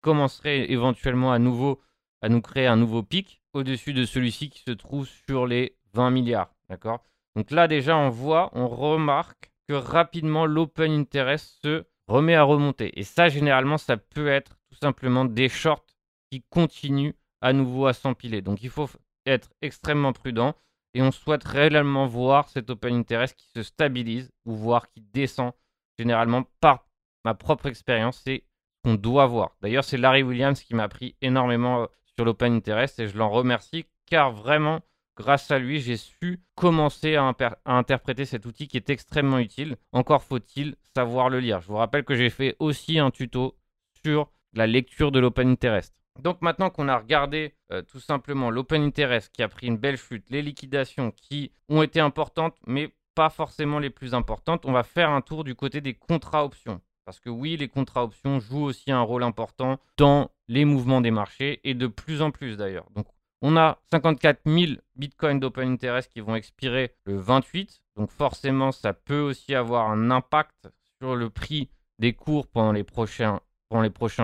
commencerait 0.00 0.70
éventuellement 0.70 1.32
à 1.32 1.38
nouveau 1.38 1.80
à 2.22 2.30
nous 2.30 2.40
créer 2.40 2.66
un 2.66 2.76
nouveau 2.76 3.02
pic 3.02 3.42
au-dessus 3.52 3.92
de 3.92 4.06
celui-ci 4.06 4.48
qui 4.48 4.60
se 4.60 4.70
trouve 4.70 5.06
sur 5.06 5.46
les 5.46 5.76
20 5.92 6.10
milliards. 6.10 6.54
D'accord? 6.70 7.02
Donc 7.36 7.50
là, 7.50 7.68
déjà, 7.68 7.96
on 7.96 8.08
voit, 8.08 8.50
on 8.54 8.66
remarque 8.66 9.52
que 9.68 9.74
rapidement, 9.74 10.46
l'open 10.46 10.90
interest 10.90 11.58
se 11.62 11.84
remet 12.06 12.34
à 12.34 12.42
remonter. 12.42 12.98
Et 12.98 13.02
ça, 13.02 13.28
généralement, 13.28 13.78
ça 13.78 13.96
peut 13.96 14.28
être 14.28 14.56
tout 14.70 14.78
simplement 14.78 15.24
des 15.24 15.48
shorts 15.48 15.84
qui 16.30 16.42
continuent 16.50 17.14
à 17.40 17.52
nouveau 17.52 17.86
à 17.86 17.92
s'empiler. 17.92 18.42
Donc 18.42 18.62
il 18.62 18.70
faut 18.70 18.88
être 19.26 19.50
extrêmement 19.62 20.12
prudent 20.12 20.54
et 20.94 21.02
on 21.02 21.10
souhaite 21.10 21.44
réellement 21.44 22.06
voir 22.06 22.48
cet 22.48 22.70
open 22.70 22.94
interest 22.94 23.36
qui 23.36 23.48
se 23.48 23.62
stabilise 23.62 24.32
ou 24.44 24.54
voir 24.54 24.88
qui 24.88 25.00
descend. 25.00 25.52
Généralement, 25.98 26.44
par 26.60 26.86
ma 27.24 27.34
propre 27.34 27.66
expérience, 27.66 28.20
c'est 28.24 28.44
ce 28.44 28.90
qu'on 28.90 28.94
doit 28.94 29.26
voir. 29.26 29.56
D'ailleurs, 29.60 29.84
c'est 29.84 29.96
Larry 29.96 30.22
Williams 30.22 30.60
qui 30.62 30.74
m'a 30.74 30.84
appris 30.84 31.16
énormément 31.20 31.82
euh, 31.82 31.86
sur 32.16 32.24
l'open 32.24 32.54
interest 32.54 32.98
et 33.00 33.08
je 33.08 33.18
l'en 33.18 33.30
remercie 33.30 33.86
car 34.06 34.32
vraiment, 34.32 34.80
grâce 35.16 35.50
à 35.50 35.58
lui, 35.58 35.80
j'ai 35.80 35.96
su 35.96 36.40
commencer 36.54 37.16
à, 37.16 37.34
interpréter 37.64 38.24
cet 38.24 38.46
outil 38.46 38.68
qui 38.68 38.76
est 38.76 38.90
extrêmement 38.90 39.38
utile. 39.38 39.76
Encore 39.92 40.22
faut-il 40.22 40.76
savoir 40.94 41.28
le 41.28 41.40
lire. 41.40 41.60
Je 41.60 41.68
vous 41.68 41.76
rappelle 41.76 42.04
que 42.04 42.14
j'ai 42.14 42.30
fait 42.30 42.56
aussi 42.58 42.98
un 42.98 43.10
tuto 43.10 43.56
sur 44.04 44.30
la 44.52 44.66
lecture 44.66 45.12
de 45.12 45.18
l'Open 45.18 45.48
Interest. 45.48 45.94
Donc 46.20 46.42
maintenant 46.42 46.70
qu'on 46.70 46.88
a 46.88 46.96
regardé 46.96 47.54
euh, 47.72 47.82
tout 47.82 47.98
simplement 47.98 48.50
l'Open 48.50 48.82
Interest 48.82 49.32
qui 49.32 49.42
a 49.42 49.48
pris 49.48 49.66
une 49.66 49.78
belle 49.78 49.96
chute, 49.96 50.30
les 50.30 50.42
liquidations 50.42 51.10
qui 51.10 51.50
ont 51.68 51.82
été 51.82 51.98
importantes 51.98 52.56
mais 52.66 52.92
pas 53.14 53.30
forcément 53.30 53.78
les 53.78 53.90
plus 53.90 54.14
importantes, 54.14 54.64
on 54.66 54.72
va 54.72 54.82
faire 54.82 55.10
un 55.10 55.20
tour 55.20 55.44
du 55.44 55.54
côté 55.54 55.80
des 55.80 55.94
contrats 55.94 56.44
options. 56.44 56.80
Parce 57.04 57.20
que 57.20 57.30
oui, 57.30 57.56
les 57.56 57.68
contrats 57.68 58.04
options 58.04 58.40
jouent 58.40 58.64
aussi 58.64 58.90
un 58.90 59.02
rôle 59.02 59.22
important 59.22 59.78
dans 59.96 60.30
les 60.48 60.64
mouvements 60.64 61.00
des 61.00 61.10
marchés 61.10 61.60
et 61.62 61.74
de 61.74 61.86
plus 61.86 62.22
en 62.22 62.30
plus 62.30 62.56
d'ailleurs. 62.56 62.86
Donc 62.94 63.06
on 63.46 63.58
a 63.58 63.76
54 63.90 64.40
000 64.46 64.72
bitcoins 64.96 65.38
d'open 65.38 65.72
interest 65.72 66.10
qui 66.10 66.20
vont 66.20 66.34
expirer 66.34 66.94
le 67.04 67.18
28. 67.18 67.82
Donc 67.94 68.10
forcément, 68.10 68.72
ça 68.72 68.94
peut 68.94 69.20
aussi 69.20 69.54
avoir 69.54 69.90
un 69.90 70.10
impact 70.10 70.70
sur 70.98 71.14
le 71.14 71.28
prix 71.28 71.68
des 71.98 72.14
cours 72.14 72.46
pendant 72.46 72.72
les 72.72 72.84
prochains, 72.84 73.40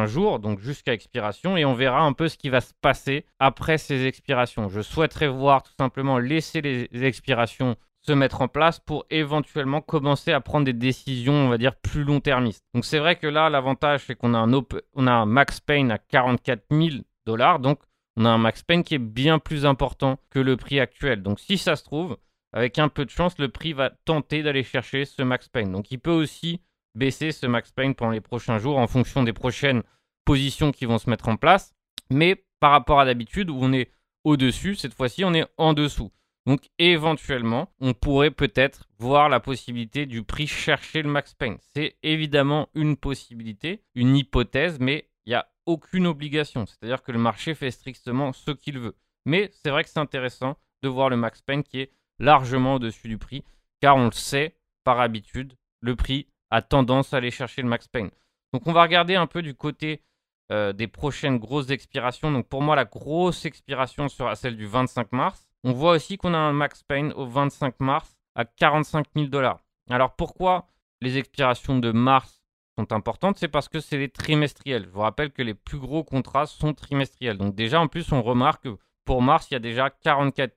jours, 0.07 0.39
donc 0.39 0.61
jusqu'à 0.61 0.95
expiration, 0.95 1.59
et 1.59 1.67
on 1.67 1.75
verra 1.75 2.01
un 2.01 2.15
peu 2.15 2.29
ce 2.29 2.39
qui 2.39 2.49
va 2.49 2.63
se 2.63 2.73
passer 2.81 3.27
après 3.39 3.77
ces 3.77 4.07
expirations. 4.07 4.71
Je 4.71 4.81
souhaiterais 4.81 5.29
voir 5.29 5.65
tout 5.65 5.75
simplement 5.79 6.19
laisser 6.19 6.63
les 6.63 7.05
expirations 7.05 7.77
se 8.01 8.13
mettre 8.13 8.41
en 8.41 8.49
place 8.49 8.81
pour 8.81 9.05
éventuellement 9.11 9.83
commencer 9.83 10.33
à 10.33 10.41
prendre 10.41 10.65
des 10.65 10.73
décisions, 10.73 11.35
on 11.35 11.49
va 11.51 11.59
dire, 11.59 11.77
plus 11.77 12.05
long-termistes. 12.05 12.65
Donc 12.73 12.87
c'est 12.87 12.99
vrai 12.99 13.17
que 13.17 13.27
là, 13.27 13.51
l'avantage, 13.51 14.05
c'est 14.07 14.15
qu'on 14.15 14.33
a, 14.33 14.39
un 14.39 14.51
a 14.55 15.13
un 15.13 15.27
max 15.27 15.61
pain 15.61 15.91
à 15.91 15.99
44 15.99 16.65
000 16.71 17.03
dollars, 17.27 17.59
donc 17.59 17.81
on 18.21 18.27
a 18.27 18.31
un 18.31 18.39
max 18.39 18.63
pain 18.63 18.83
qui 18.83 18.97
est 18.97 18.99
bien 18.99 19.39
plus 19.39 19.65
important 19.65 20.19
que 20.29 20.39
le 20.39 20.59
prix 20.59 20.79
actuel. 20.79 21.23
Donc 21.23 21.41
si 21.41 21.57
ça 21.57 21.75
se 21.75 21.85
trouve, 21.85 22.19
avec 22.53 22.79
un 22.79 22.91
peu 22.91 23.07
de 23.07 23.11
chance, 23.11 23.39
le 23.39 23.49
prix 23.49 23.73
va 23.73 23.89
tenter 24.05 24.43
d'aller 24.43 24.63
chercher 24.63 25.07
ce 25.07 25.23
max 25.23 25.49
pain. 25.49 25.67
Donc 25.67 25.91
il 25.91 25.99
peut 25.99 26.11
aussi 26.11 26.61
baisser 26.95 27.33
ce 27.33 27.47
max 27.47 27.73
pain 27.73 27.95
pendant 27.95 28.11
les 28.11 28.21
prochains 28.21 28.59
jours 28.59 28.77
en 28.77 28.87
fonction 28.87 29.23
des 29.23 29.33
prochaines 29.33 29.83
positions 30.27 30.71
qui 30.71 30.85
vont 30.85 30.99
se 30.99 31.09
mettre 31.09 31.29
en 31.29 31.37
place. 31.37 31.73
Mais 32.11 32.45
par 32.61 32.73
rapport 32.73 33.01
à 33.01 33.07
d'habitude, 33.07 33.49
où 33.49 33.57
on 33.59 33.73
est 33.73 33.91
au-dessus, 34.25 34.75
cette 34.75 34.93
fois-ci, 34.93 35.25
on 35.25 35.33
est 35.33 35.47
en 35.57 35.73
dessous. 35.73 36.13
Donc 36.47 36.69
éventuellement, 36.79 37.73
on 37.81 37.95
pourrait 37.95 38.31
peut-être 38.31 38.85
voir 38.99 39.31
la 39.31 39.41
possibilité 39.41 40.05
du 40.05 40.25
prix 40.25 40.47
chercher 40.47 41.01
le 41.01 41.09
max 41.09 41.33
pain. 41.33 41.57
C'est 41.73 41.97
évidemment 42.03 42.69
une 42.75 42.97
possibilité, 42.97 43.83
une 43.95 44.15
hypothèse, 44.15 44.79
mais 44.79 45.10
aucune 45.67 46.07
obligation. 46.07 46.67
C'est-à-dire 46.67 47.03
que 47.03 47.13
le 47.13 47.19
marché 47.19 47.55
fait 47.55 47.71
strictement 47.71 48.33
ce 48.33 48.51
qu'il 48.51 48.79
veut. 48.79 48.97
Mais 49.27 49.51
c'est 49.53 49.71
vrai 49.71 49.85
que 49.85 49.91
c'est 49.91 49.99
intéressant 50.01 50.57
de 50.83 50.89
voir 50.89 51.11
le 51.11 51.17
max 51.17 51.43
pain 51.43 51.63
qui 51.63 51.81
est 51.81 51.93
largement 52.19 52.75
au-dessus 52.75 53.09
du 53.09 53.19
prix, 53.19 53.45
car 53.81 53.97
on 53.97 54.07
le 54.07 54.13
sait 54.13 54.57
par 54.85 55.01
habitude, 55.01 55.55
le 55.81 55.97
prix 55.97 56.27
a 56.51 56.63
tendance 56.63 57.15
à 57.15 57.19
aller 57.19 57.31
chercher 57.31 57.63
le 57.63 57.69
max 57.69 57.89
pain. 57.89 58.09
Donc 58.53 58.67
on 58.67 58.73
va 58.73 58.83
regarder 58.83 59.15
un 59.15 59.27
peu 59.27 59.43
du 59.43 59.55
côté 59.55 60.03
euh, 60.53 60.73
des 60.73 60.89
prochaines 60.89 61.39
grosses 61.39 61.71
expirations. 61.71 62.33
Donc 62.33 62.49
pour 62.49 62.63
moi, 62.63 62.77
la 62.77 62.85
grosse 62.85 63.45
expiration 63.45 64.09
sera 64.09 64.35
celle 64.35 64.57
du 64.57 64.67
25 64.67 65.13
mars. 65.13 65.47
On 65.63 65.73
voit 65.73 65.93
aussi 65.93 66.17
qu'on 66.17 66.35
a 66.35 66.39
un 66.39 66.53
max 66.53 66.83
pain 66.83 67.11
au 67.13 67.27
25 67.27 67.79
mars 67.81 68.17
à 68.35 68.45
45 68.45 69.07
000 69.15 69.29
dollars. 69.29 69.63
Alors 69.89 70.17
pourquoi 70.17 70.67
les 71.01 71.19
expirations 71.19 71.79
de 71.79 71.93
mars 71.93 72.40
importantes 72.91 73.39
C'est 73.39 73.49
parce 73.49 73.69
que 73.69 73.81
c'est 73.81 73.99
les 73.99 74.09
trimestriels. 74.09 74.85
Je 74.85 74.91
vous 74.91 75.01
rappelle 75.01 75.31
que 75.31 75.43
les 75.43 75.55
plus 75.55 75.79
gros 75.79 76.05
contrats 76.05 76.47
sont 76.47 76.75
trimestriels. 76.75 77.39
Donc 77.39 77.55
déjà, 77.55 77.81
en 77.81 77.89
plus, 77.89 78.13
on 78.13 78.23
remarque 78.23 78.65
que 78.65 78.77
pour 79.05 79.23
mars, 79.23 79.49
il 79.51 79.55
y 79.55 79.57
a 79.57 79.61
déjà 79.61 79.91
44 79.91 80.55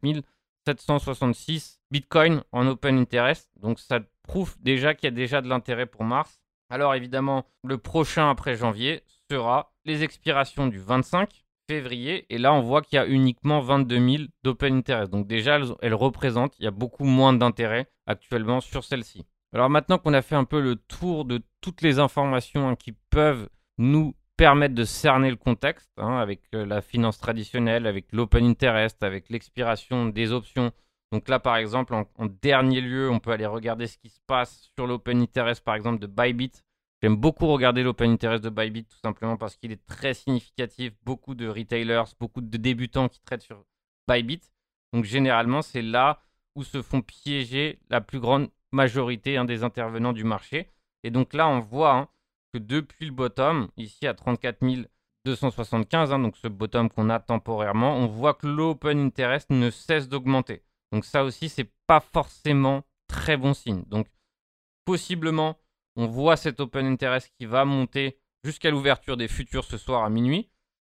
766 0.66 1.82
bitcoins 1.92 2.44
en 2.52 2.68
open 2.68 2.98
interest. 2.98 3.50
Donc 3.62 3.80
ça 3.80 4.00
prouve 4.24 4.56
déjà 4.62 4.94
qu'il 4.94 5.08
y 5.08 5.12
a 5.14 5.16
déjà 5.16 5.42
de 5.42 5.50
l'intérêt 5.50 5.86
pour 5.86 6.04
mars. 6.04 6.40
Alors 6.70 6.96
évidemment, 6.96 7.46
le 7.64 7.78
prochain 7.78 8.30
après 8.30 8.56
janvier 8.56 9.04
sera 9.30 9.74
les 9.86 10.04
expirations 10.04 10.68
du 10.68 10.80
25 10.80 11.44
février. 11.70 12.26
Et 12.30 12.38
là, 12.38 12.54
on 12.54 12.62
voit 12.62 12.82
qu'il 12.82 12.98
y 12.98 13.00
a 13.00 13.08
uniquement 13.08 13.60
22 13.62 14.10
000 14.10 14.24
d'open 14.44 14.78
interest. 14.78 15.12
Donc 15.12 15.28
déjà, 15.28 15.60
elles, 15.82 15.94
représentent, 15.94 16.56
il 16.60 16.66
y 16.66 16.68
a 16.68 16.72
beaucoup 16.72 17.06
moins 17.06 17.34
d'intérêt 17.34 17.88
actuellement 18.06 18.62
sur 18.62 18.84
celle-ci. 18.84 19.26
Alors 19.54 19.70
maintenant 19.70 20.00
qu'on 20.00 20.14
a 20.14 20.22
fait 20.22 20.36
un 20.36 20.46
peu 20.46 20.60
le 20.60 20.76
tour 20.76 21.26
de 21.26 21.42
toutes 21.62 21.82
les 21.84 22.00
informations 22.00 22.76
qui 22.76 22.92
peuvent 22.92 23.50
nous 23.78 24.16
permettre 24.36 24.74
de 24.74 24.84
cerner 24.84 25.30
le 25.30 25.36
contexte, 25.36 25.92
hein, 25.98 26.18
avec 26.18 26.42
euh, 26.56 26.66
la 26.66 26.82
finance 26.82 27.20
traditionnelle, 27.20 27.86
avec 27.86 28.12
l'open 28.12 28.46
interest, 28.46 29.04
avec 29.04 29.30
l'expiration 29.30 30.08
des 30.08 30.32
options. 30.32 30.72
Donc 31.12 31.30
là, 31.30 31.40
par 31.40 31.58
exemple, 31.58 31.94
en, 31.94 32.26
dernier 32.42 32.82
lieu, 32.82 33.12
on 33.12 33.20
peut 33.20 33.32
aller 33.32 33.46
regarder 33.46 33.86
ce 33.86 34.00
qui 34.00 34.10
se 34.10 34.20
passe 34.26 34.72
sur 34.76 34.88
l'open 34.88 35.22
interest, 35.22 35.64
par 35.64 35.76
exemple, 35.76 36.00
de 36.00 36.08
Bybit. 36.08 36.52
J'aime 37.04 37.16
beaucoup 37.16 37.46
regarder 37.46 37.84
l'open 37.84 38.10
interest 38.10 38.44
de 38.44 38.50
Bybit 38.50 38.86
tout 38.86 38.98
simplement 38.98 39.38
parce 39.38 39.56
qu'il 39.56 39.72
est 39.72 39.86
très 39.86 40.16
significatif. 40.16 40.94
Beaucoup 41.04 41.36
de 41.36 41.48
retailers, 41.48 42.16
beaucoup 42.20 42.42
de 42.42 42.58
débutants 42.58 43.10
qui 43.10 43.20
traitent 43.20 43.44
sur 43.44 43.64
Bybit. 44.08 44.42
Donc 44.94 45.06
généralement, 45.06 45.62
c'est 45.62 45.82
là 45.84 46.24
où 46.56 46.64
se 46.64 46.82
font 46.82 47.02
piéger 47.02 47.80
la 47.90 48.02
plus 48.02 48.20
grande 48.20 48.50
majorité 48.74 49.38
hein, 49.38 49.46
des 49.46 49.64
intervenants 49.64 50.14
du 50.14 50.24
marché. 50.24 50.70
Et 51.04 51.12
donc 51.12 51.34
là, 51.34 51.48
on 51.48 51.60
voit 51.60 51.96
hein, 51.96 52.08
que 52.54 52.60
depuis 52.60 53.06
le 53.06 53.12
bottom, 53.12 53.70
ici 53.78 54.08
à 54.08 54.14
34 54.14 54.60
275, 55.26 56.12
hein, 56.12 56.20
donc 56.20 56.36
ce 56.36 56.50
bottom 56.50 56.90
qu'on 56.90 57.10
a 57.10 57.20
temporairement, 57.20 57.96
on 57.96 58.08
voit 58.08 58.34
que 58.34 58.48
l'open 58.48 59.00
interest 59.00 59.50
ne 59.52 59.70
cesse 59.70 60.10
d'augmenter. 60.10 60.64
Donc 60.92 61.06
ça 61.06 61.24
aussi, 61.24 61.48
c'est 61.48 61.72
pas 61.88 62.02
forcément 62.02 62.84
très 63.08 63.38
bon 63.38 63.54
signe. 63.54 63.84
Donc 63.88 64.08
possiblement 64.86 65.58
on 65.96 66.08
voit 66.08 66.38
cet 66.38 66.60
open 66.60 66.86
interest 66.86 67.32
qui 67.38 67.46
va 67.46 67.66
monter 67.66 68.18
jusqu'à 68.44 68.72
l'ouverture 68.72 69.18
des 69.18 69.28
futurs 69.28 69.64
ce 69.64 69.78
soir 69.78 70.04
à 70.04 70.10
minuit. 70.10 70.50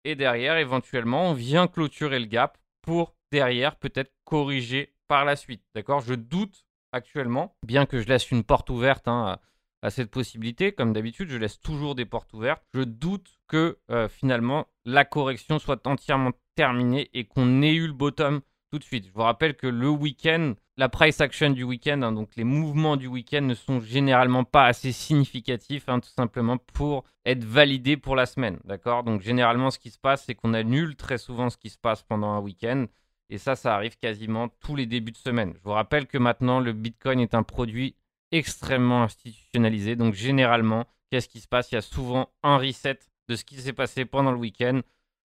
Et 0.04 0.14
derrière, 0.14 0.56
éventuellement, 0.56 1.30
on 1.30 1.34
vient 1.34 1.66
clôturer 1.66 2.18
le 2.18 2.26
gap 2.26 2.58
pour 2.82 3.14
derrière 3.30 3.76
peut-être 3.76 4.12
corriger 4.24 4.94
par 5.06 5.24
la 5.24 5.36
suite. 5.36 5.62
D'accord? 5.74 6.00
Je 6.00 6.14
doute 6.14 6.66
actuellement, 6.92 7.54
bien 7.66 7.86
que 7.86 8.00
je 8.00 8.08
laisse 8.08 8.30
une 8.30 8.44
porte 8.44 8.70
ouverte 8.70 9.08
hein, 9.08 9.38
à, 9.82 9.90
cette 9.90 10.10
possibilité, 10.10 10.72
comme 10.72 10.92
d'habitude, 10.92 11.30
je 11.30 11.36
laisse 11.36 11.60
toujours 11.60 11.94
des 11.94 12.04
portes 12.04 12.32
ouvertes. 12.32 12.62
Je 12.74 12.82
doute 12.82 13.38
que 13.46 13.78
euh, 13.90 14.08
finalement 14.08 14.66
la 14.84 15.04
correction 15.04 15.58
soit 15.58 15.86
entièrement 15.86 16.32
terminée 16.56 17.10
et 17.14 17.24
qu'on 17.24 17.62
ait 17.62 17.74
eu 17.74 17.86
le 17.86 17.92
bottom 17.92 18.40
tout 18.70 18.78
de 18.78 18.84
suite. 18.84 19.06
Je 19.06 19.12
vous 19.12 19.22
rappelle 19.22 19.54
que 19.54 19.66
le 19.66 19.88
week-end, 19.88 20.54
la 20.76 20.88
price 20.88 21.20
action 21.20 21.50
du 21.50 21.62
week-end, 21.64 22.02
hein, 22.02 22.12
donc 22.12 22.30
les 22.36 22.44
mouvements 22.44 22.96
du 22.96 23.06
week-end 23.06 23.42
ne 23.42 23.54
sont 23.54 23.80
généralement 23.80 24.44
pas 24.44 24.66
assez 24.66 24.92
significatifs, 24.92 25.88
hein, 25.88 26.00
tout 26.00 26.10
simplement 26.10 26.58
pour 26.58 27.04
être 27.24 27.44
validés 27.44 27.96
pour 27.96 28.16
la 28.16 28.26
semaine. 28.26 28.58
D'accord? 28.64 29.04
Donc 29.04 29.22
généralement, 29.22 29.70
ce 29.70 29.78
qui 29.78 29.90
se 29.90 29.98
passe, 29.98 30.24
c'est 30.24 30.34
qu'on 30.34 30.54
annule 30.54 30.96
très 30.96 31.18
souvent 31.18 31.50
ce 31.50 31.56
qui 31.56 31.70
se 31.70 31.78
passe 31.78 32.02
pendant 32.02 32.30
un 32.30 32.40
week-end. 32.40 32.86
Et 33.30 33.38
ça, 33.38 33.56
ça 33.56 33.74
arrive 33.74 33.96
quasiment 33.98 34.48
tous 34.48 34.74
les 34.74 34.86
débuts 34.86 35.12
de 35.12 35.16
semaine. 35.16 35.52
Je 35.54 35.62
vous 35.62 35.72
rappelle 35.72 36.06
que 36.06 36.18
maintenant, 36.18 36.60
le 36.60 36.72
Bitcoin 36.72 37.20
est 37.20 37.34
un 37.34 37.42
produit 37.42 37.94
extrêmement 38.32 39.02
institutionnalisé. 39.04 39.96
Donc 39.96 40.14
généralement, 40.14 40.86
qu'est-ce 41.10 41.28
qui 41.28 41.40
se 41.40 41.48
passe? 41.48 41.70
Il 41.72 41.76
y 41.76 41.78
a 41.78 41.82
souvent 41.82 42.30
un 42.42 42.58
reset 42.58 42.98
de 43.28 43.36
ce 43.36 43.44
qui 43.44 43.56
s'est 43.56 43.72
passé 43.72 44.04
pendant 44.04 44.32
le 44.32 44.38
week-end 44.38 44.80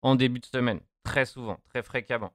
en 0.02 0.16
début 0.16 0.40
de 0.40 0.46
semaine. 0.46 0.80
Très 1.04 1.26
souvent, 1.26 1.58
très 1.68 1.82
fréquemment. 1.82 2.32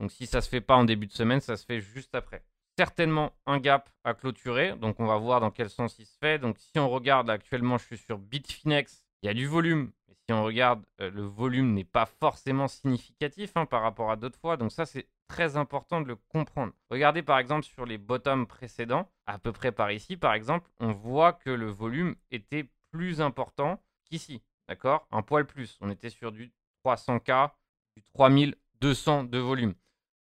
Donc 0.00 0.10
si 0.10 0.26
ça 0.26 0.38
ne 0.38 0.42
se 0.42 0.48
fait 0.48 0.60
pas 0.60 0.76
en 0.76 0.84
début 0.84 1.06
de 1.06 1.12
semaine, 1.12 1.40
ça 1.40 1.56
se 1.56 1.64
fait 1.64 1.80
juste 1.80 2.14
après. 2.14 2.44
Certainement 2.76 3.32
un 3.46 3.58
gap 3.58 3.88
à 4.02 4.14
clôturer, 4.14 4.74
donc 4.76 4.98
on 4.98 5.06
va 5.06 5.16
voir 5.16 5.40
dans 5.40 5.50
quel 5.50 5.70
sens 5.70 5.96
il 5.98 6.06
se 6.06 6.18
fait. 6.18 6.38
Donc 6.38 6.58
si 6.58 6.78
on 6.78 6.88
regarde 6.88 7.30
actuellement, 7.30 7.78
je 7.78 7.84
suis 7.84 7.98
sur 7.98 8.18
Bitfinex, 8.18 9.04
il 9.22 9.26
y 9.26 9.28
a 9.28 9.34
du 9.34 9.46
volume. 9.46 9.92
Si 10.26 10.32
on 10.32 10.44
regarde, 10.44 10.82
euh, 11.00 11.10
le 11.10 11.22
volume 11.22 11.74
n'est 11.74 11.84
pas 11.84 12.06
forcément 12.06 12.66
significatif 12.66 13.52
hein, 13.56 13.66
par 13.66 13.82
rapport 13.82 14.10
à 14.10 14.16
d'autres 14.16 14.38
fois. 14.38 14.56
Donc 14.56 14.72
ça, 14.72 14.86
c'est 14.86 15.06
très 15.28 15.56
important 15.56 16.00
de 16.00 16.08
le 16.08 16.16
comprendre. 16.16 16.72
Regardez 16.90 17.22
par 17.22 17.38
exemple 17.38 17.64
sur 17.64 17.84
les 17.84 17.98
bottoms 17.98 18.46
précédents, 18.46 19.10
à 19.26 19.38
peu 19.38 19.52
près 19.52 19.72
par 19.72 19.90
ici 19.90 20.16
par 20.16 20.32
exemple, 20.32 20.70
on 20.80 20.92
voit 20.92 21.32
que 21.34 21.50
le 21.50 21.70
volume 21.70 22.14
était 22.30 22.70
plus 22.90 23.20
important 23.20 23.82
qu'ici. 24.04 24.42
D'accord? 24.68 25.06
Un 25.10 25.22
poil 25.22 25.46
plus. 25.46 25.76
On 25.82 25.90
était 25.90 26.10
sur 26.10 26.32
du 26.32 26.52
300K, 26.86 27.50
du 27.96 28.02
3200 28.14 29.24
de 29.24 29.38
volume. 29.38 29.74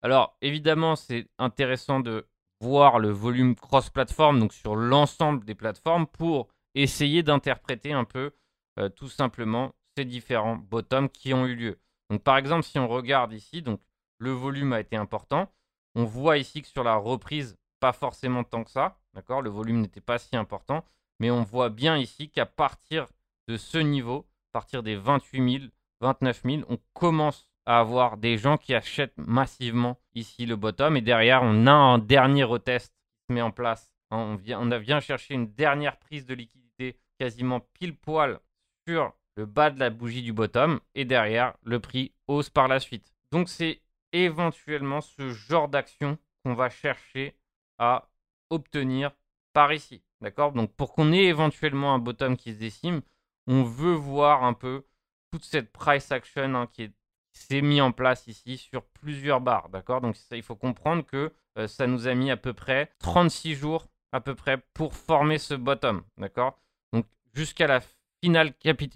Alors, 0.02 0.38
évidemment, 0.42 0.96
c'est 0.96 1.28
intéressant 1.38 2.00
de 2.00 2.26
voir 2.62 3.00
le 3.00 3.10
volume 3.10 3.56
cross-platform, 3.56 4.40
donc 4.40 4.54
sur 4.54 4.76
l'ensemble 4.76 5.44
des 5.44 5.56
plateformes, 5.56 6.08
pour 6.08 6.48
essayer 6.76 7.22
d'interpréter 7.22 7.92
un 7.92 8.06
peu 8.06 8.32
euh, 8.80 8.88
tout 8.90 9.10
simplement 9.10 9.74
ces 9.98 10.06
différents 10.06 10.56
bottoms 10.56 11.10
qui 11.10 11.34
ont 11.34 11.46
eu 11.46 11.56
lieu. 11.56 11.80
Donc, 12.10 12.24
par 12.24 12.38
exemple, 12.38 12.64
si 12.64 12.80
on 12.80 12.88
regarde 12.88 13.34
ici, 13.34 13.62
donc 13.62 13.82
le 14.18 14.32
volume 14.32 14.74
a 14.74 14.80
été 14.80 14.96
important. 14.96 15.52
On 15.96 16.04
voit 16.04 16.38
ici 16.38 16.62
que 16.62 16.68
sur 16.68 16.84
la 16.84 16.96
reprise, 16.96 17.58
pas 17.80 17.94
forcément 17.94 18.44
tant 18.44 18.64
que 18.64 18.72
ça, 18.72 19.00
d'accord? 19.14 19.42
Le 19.42 19.50
volume 19.50 19.82
n'était 19.82 20.02
pas 20.02 20.20
si 20.20 20.36
important, 20.36 20.86
mais 21.20 21.32
on 21.32 21.44
voit 21.44 21.70
bien 21.70 21.98
ici 21.98 22.30
qu'à 22.30 22.46
partir 22.46 23.08
de 23.48 23.58
ce 23.58 23.78
niveau, 23.78 24.28
à 24.52 24.60
partir 24.60 24.84
des 24.84 24.96
28 24.96 25.60
000, 25.60 25.72
29 26.02 26.42
000, 26.44 26.62
on 26.70 26.78
commence 26.94 27.48
à 27.66 27.80
avoir 27.80 28.18
des 28.18 28.38
gens 28.38 28.58
qui 28.58 28.74
achètent 28.74 29.18
massivement 29.18 30.00
ici 30.16 30.46
le 30.46 30.56
bottom. 30.56 30.98
Et 30.98 31.02
derrière, 31.02 31.44
on 31.44 31.68
a 31.68 31.72
un 31.72 32.00
dernier 32.00 32.44
retest 32.44 32.92
qui 32.92 33.26
se 33.30 33.34
met 33.34 33.42
en 33.42 33.52
place. 33.52 33.92
On, 34.12 34.36
vient, 34.36 34.60
on 34.60 34.72
a 34.72 34.80
vient 34.80 35.00
chercher 35.00 35.36
une 35.36 35.54
dernière 35.54 35.98
prise 35.98 36.26
de 36.26 36.34
liquidité 36.34 36.98
quasiment 37.20 37.60
pile 37.60 37.96
poil 37.96 38.40
sur 38.88 39.14
le 39.40 39.46
bas 39.46 39.70
de 39.70 39.80
la 39.80 39.90
bougie 39.90 40.22
du 40.22 40.34
bottom. 40.34 40.82
Et 40.96 41.06
derrière, 41.06 41.56
le 41.64 41.80
prix 41.80 42.12
hausse 42.28 42.50
par 42.50 42.68
la 42.68 42.82
suite. 42.82 43.14
Donc 43.32 43.48
c'est 43.48 43.82
éventuellement 44.12 45.00
ce 45.00 45.32
genre 45.32 45.70
d'action 45.70 46.18
qu'on 46.44 46.56
va 46.56 46.70
chercher 46.70 47.38
à 47.78 48.10
obtenir 48.50 49.12
par 49.54 49.72
ici. 49.72 50.04
D'accord? 50.20 50.52
Donc 50.52 50.76
pour 50.76 50.92
qu'on 50.92 51.14
ait 51.14 51.24
éventuellement 51.24 51.94
un 51.94 52.00
bottom 52.00 52.36
qui 52.36 52.52
se 52.52 52.58
décime, 52.58 53.02
on 53.48 53.64
veut 53.64 53.94
voir 53.94 54.44
un 54.44 54.54
peu 54.54 54.86
toute 55.32 55.46
cette 55.46 55.72
price 55.72 56.12
action 56.12 56.56
hein, 56.56 56.68
qui 56.68 56.84
est 56.84 56.94
s'est 57.32 57.62
mis 57.62 57.80
en 57.80 57.94
place 57.94 58.28
ici 58.28 58.58
sur 58.58 58.84
plusieurs 58.84 59.40
barres, 59.40 59.70
d'accord? 59.70 60.02
Donc 60.02 60.18
ça, 60.18 60.36
il 60.36 60.44
faut 60.44 60.56
comprendre 60.56 61.06
que 61.06 61.32
euh, 61.58 61.68
ça 61.68 61.88
nous 61.88 62.08
a 62.08 62.14
mis 62.14 62.32
à 62.32 62.38
peu 62.38 62.54
près 62.54 62.92
36 63.00 63.56
jours 63.56 63.88
à 64.12 64.20
peu 64.20 64.36
près 64.36 64.58
pour 64.74 64.96
former 64.96 65.38
ce 65.38 65.54
bottom, 65.54 66.04
d'accord? 66.18 66.60
Donc 66.92 67.06
jusqu'à 67.34 67.68
la 67.68 67.80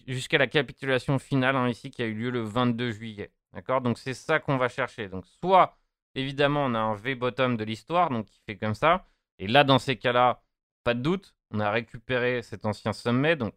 jusqu'à 0.08 0.38
la 0.38 0.48
capitulation 0.48 1.20
finale 1.20 1.56
hein, 1.56 1.70
ici 1.70 1.92
qui 1.92 2.02
a 2.02 2.06
eu 2.06 2.14
lieu 2.14 2.30
le 2.30 2.42
22 2.42 2.92
juillet, 2.92 3.32
d'accord? 3.54 3.82
Donc 3.82 3.98
c'est 3.98 4.14
ça 4.14 4.40
qu'on 4.40 4.58
va 4.58 4.70
chercher. 4.70 5.08
Donc 5.10 5.26
soit 5.26 5.78
évidemment 6.16 6.66
on 6.66 6.74
a 6.76 6.80
un 6.80 6.96
V 6.96 7.16
bottom 7.16 7.58
de 7.58 7.64
l'histoire, 7.64 8.10
donc 8.10 8.26
qui 8.28 8.40
fait 8.46 8.58
comme 8.58 8.76
ça, 8.76 9.08
et 9.40 9.48
là 9.48 9.64
dans 9.64 9.80
ces 9.80 9.96
cas-là, 9.98 10.44
pas 10.84 10.94
de 10.94 11.02
doute, 11.02 11.36
on 11.52 11.60
a 11.60 11.72
récupéré 11.72 12.42
cet 12.42 12.66
ancien 12.66 12.94
sommet, 12.94 13.36
donc 13.36 13.56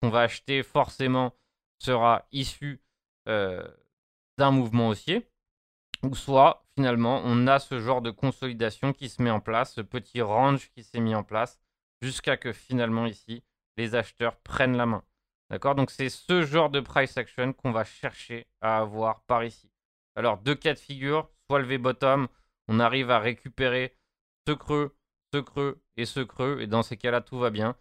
qu'on 0.00 0.10
va 0.10 0.20
acheter 0.20 0.62
forcément 0.62 1.34
sera 1.78 2.26
issu 2.32 2.82
euh, 3.28 3.66
d'un 4.38 4.50
mouvement 4.50 4.88
haussier, 4.88 5.28
ou 6.02 6.14
soit 6.14 6.64
finalement 6.76 7.22
on 7.24 7.46
a 7.46 7.58
ce 7.58 7.80
genre 7.80 8.02
de 8.02 8.10
consolidation 8.10 8.92
qui 8.92 9.08
se 9.08 9.22
met 9.22 9.30
en 9.30 9.40
place, 9.40 9.74
ce 9.74 9.80
petit 9.80 10.22
range 10.22 10.70
qui 10.70 10.84
s'est 10.84 11.00
mis 11.00 11.14
en 11.14 11.24
place, 11.24 11.60
jusqu'à 12.02 12.36
que 12.36 12.52
finalement 12.52 13.06
ici 13.06 13.42
les 13.80 13.94
acheteurs 13.94 14.36
prennent 14.36 14.76
la 14.76 14.86
main. 14.86 15.02
D'accord? 15.50 15.74
Donc 15.74 15.90
c'est 15.90 16.08
ce 16.08 16.42
genre 16.42 16.70
de 16.70 16.80
price 16.80 17.16
action 17.16 17.52
qu'on 17.52 17.72
va 17.72 17.84
chercher 17.84 18.46
à 18.60 18.78
avoir 18.78 19.22
par 19.22 19.44
ici. 19.44 19.70
Alors 20.14 20.38
deux 20.38 20.54
cas 20.54 20.74
de 20.74 20.78
figure, 20.78 21.28
soit 21.48 21.58
le 21.58 21.66
V-bottom, 21.66 22.28
on 22.68 22.78
arrive 22.78 23.10
à 23.10 23.18
récupérer 23.18 23.96
ce 24.46 24.52
creux, 24.52 24.96
ce 25.32 25.38
creux 25.40 25.82
et 25.96 26.04
ce 26.04 26.20
creux, 26.20 26.60
et 26.60 26.66
dans 26.66 26.82
ces 26.82 26.96
cas-là 26.96 27.20
tout 27.20 27.38
va 27.38 27.50
bien, 27.50 27.74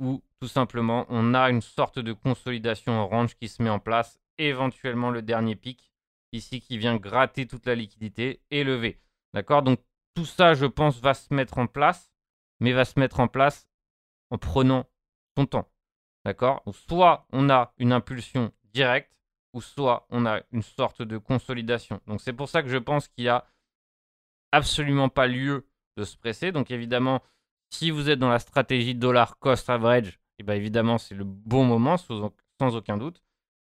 ou 0.00 0.22
tout 0.40 0.48
simplement 0.48 1.06
on 1.08 1.34
a 1.34 1.50
une 1.50 1.62
sorte 1.62 1.98
de 1.98 2.12
consolidation 2.12 2.92
en 2.92 3.06
range 3.06 3.36
qui 3.36 3.48
se 3.48 3.62
met 3.62 3.70
en 3.70 3.78
place, 3.78 4.18
éventuellement 4.38 5.10
le 5.10 5.22
dernier 5.22 5.54
pic 5.54 5.92
ici 6.32 6.60
qui 6.60 6.78
vient 6.78 6.96
gratter 6.96 7.46
toute 7.46 7.66
la 7.66 7.74
liquidité 7.74 8.40
et 8.50 8.64
lever. 8.64 9.00
D'accord? 9.34 9.62
Donc 9.62 9.80
tout 10.14 10.24
ça, 10.24 10.54
je 10.54 10.66
pense, 10.66 11.00
va 11.00 11.14
se 11.14 11.32
mettre 11.32 11.58
en 11.58 11.66
place, 11.66 12.10
mais 12.60 12.72
va 12.72 12.84
se 12.84 12.98
mettre 12.98 13.20
en 13.20 13.28
place 13.28 13.68
en 14.30 14.38
prenant 14.38 14.86
son 15.36 15.46
temps. 15.46 15.68
D'accord? 16.24 16.62
Soit 16.72 17.26
on 17.32 17.50
a 17.50 17.72
une 17.78 17.92
impulsion 17.92 18.52
directe, 18.72 19.12
ou 19.52 19.60
soit 19.60 20.06
on 20.10 20.24
a 20.24 20.40
une 20.52 20.62
sorte 20.62 21.02
de 21.02 21.18
consolidation. 21.18 22.00
Donc 22.06 22.20
c'est 22.20 22.32
pour 22.32 22.48
ça 22.48 22.62
que 22.62 22.68
je 22.68 22.78
pense 22.78 23.08
qu'il 23.08 23.24
n'y 23.24 23.30
a 23.30 23.44
absolument 24.50 25.08
pas 25.08 25.26
lieu 25.26 25.66
de 25.96 26.04
se 26.04 26.16
presser. 26.16 26.52
Donc 26.52 26.70
évidemment, 26.70 27.22
si 27.70 27.90
vous 27.90 28.08
êtes 28.08 28.18
dans 28.18 28.30
la 28.30 28.38
stratégie 28.38 28.94
dollar 28.94 29.38
cost 29.38 29.68
average, 29.68 30.08
et 30.08 30.18
eh 30.38 30.42
bien 30.44 30.54
évidemment 30.54 30.98
c'est 30.98 31.14
le 31.14 31.24
bon 31.24 31.64
moment 31.64 31.96
sans 31.96 32.76
aucun 32.76 32.96
doute. 32.96 33.22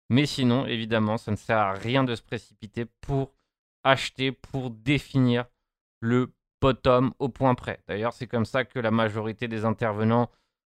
Mais 0.09 0.25
sinon, 0.25 0.65
évidemment, 0.65 1.17
ça 1.17 1.31
ne 1.31 1.35
sert 1.35 1.57
à 1.57 1.73
rien 1.73 2.03
de 2.03 2.15
se 2.15 2.21
précipiter 2.21 2.85
pour 3.01 3.33
acheter, 3.83 4.31
pour 4.31 4.69
définir 4.69 5.45
le 5.99 6.33
bottom 6.61 7.13
au 7.19 7.29
point 7.29 7.55
près. 7.55 7.81
D'ailleurs, 7.87 8.13
c'est 8.13 8.27
comme 8.27 8.45
ça 8.45 8.63
que 8.63 8.79
la 8.79 8.91
majorité 8.91 9.47
des 9.47 9.65
intervenants 9.65 10.29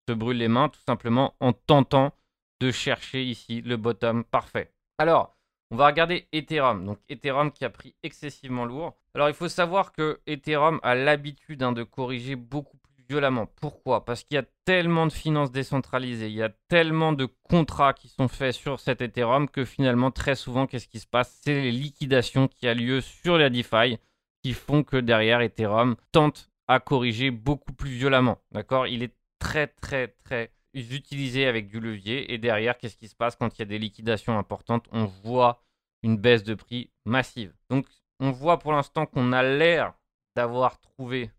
se 0.09 0.15
brûlent 0.15 0.39
les 0.39 0.49
mains, 0.49 0.69
tout 0.69 0.81
simplement 0.87 1.35
en 1.41 1.53
tentant 1.53 2.13
de 2.61 2.71
chercher 2.71 3.25
ici 3.25 3.61
le 3.63 3.77
bottom 3.77 4.25
parfait. 4.25 4.73
Alors, 4.99 5.37
on 5.71 5.77
va 5.77 5.87
regarder 5.87 6.29
Ethereum. 6.33 6.85
Donc, 6.85 6.99
Ethereum 7.09 7.51
qui 7.51 7.65
a 7.65 7.71
pris 7.71 7.95
excessivement 8.03 8.65
lourd. 8.65 8.95
Alors, 9.15 9.29
il 9.29 9.35
faut 9.35 9.49
savoir 9.49 9.93
que 9.93 10.21
Ethereum 10.27 10.81
a 10.83 10.95
l'habitude 10.95 11.63
hein, 11.63 11.73
de 11.73 11.83
corriger 11.83 12.37
beaucoup 12.37 12.79
violemment. 13.09 13.47
Pourquoi? 13.61 14.05
Parce 14.05 14.25
qu'il 14.25 14.37
y 14.37 14.39
a 14.39 14.45
tellement 14.65 15.07
de 15.07 15.13
finances 15.13 15.53
décentralisées, 15.53 16.29
il 16.29 16.35
y 16.35 16.43
a 16.43 16.53
tellement 16.69 17.13
de 17.13 17.27
contrats 17.43 17.93
qui 17.93 18.09
sont 18.09 18.29
faits 18.29 18.55
sur 18.55 18.81
cet 18.81 19.03
Ethereum 19.03 19.49
que 19.49 19.65
finalement, 19.65 20.11
très 20.11 20.35
souvent, 20.35 20.67
qu'est-ce 20.67 20.89
qui 20.89 21.01
se 21.01 21.07
passe? 21.07 21.41
C'est 21.43 21.61
les 21.61 21.73
liquidations 21.73 22.49
qui 22.49 22.69
ont 22.69 22.75
lieu 22.75 23.01
sur 23.01 23.39
la 23.39 23.51
DeFi 23.51 23.99
qui 24.43 24.55
font 24.55 24.83
que 24.83 24.97
derrière, 24.97 25.41
Ethereum 25.41 25.97
tente 26.11 26.51
à 26.69 26.81
corriger 26.81 27.31
beaucoup 27.31 27.73
plus 27.73 27.91
violemment. 27.91 28.39
D'accord? 28.51 28.87
Il 28.87 29.03
est 29.03 29.15
très, 29.43 29.67
très, 29.67 30.09
très 30.25 30.53
utilisé 30.73 31.47
avec 31.47 31.69
du 31.69 31.81
levier. 31.81 32.33
Et 32.33 32.39
derrière, 32.39 32.79
qu'est-ce 32.79 32.97
qui 32.97 33.09
se 33.09 33.17
passe 33.17 33.35
quand 33.37 33.59
il 33.59 33.59
y 33.59 33.63
a 33.63 33.67
des 33.67 33.79
liquidations 33.79 34.39
importantes? 34.39 34.87
On 34.93 35.05
voit 35.05 35.65
une 36.03 36.17
baisse 36.17 36.45
de 36.45 36.55
prix 36.55 36.91
massive. 37.05 37.53
Donc, 37.69 37.87
on 38.21 38.31
voit 38.31 38.61
pour 38.61 38.73
l'instant 38.73 39.05
qu'on 39.05 39.33
a 39.33 39.43
l'air 39.43 39.95
d'avoir 40.37 40.81
trouvé 40.81 41.31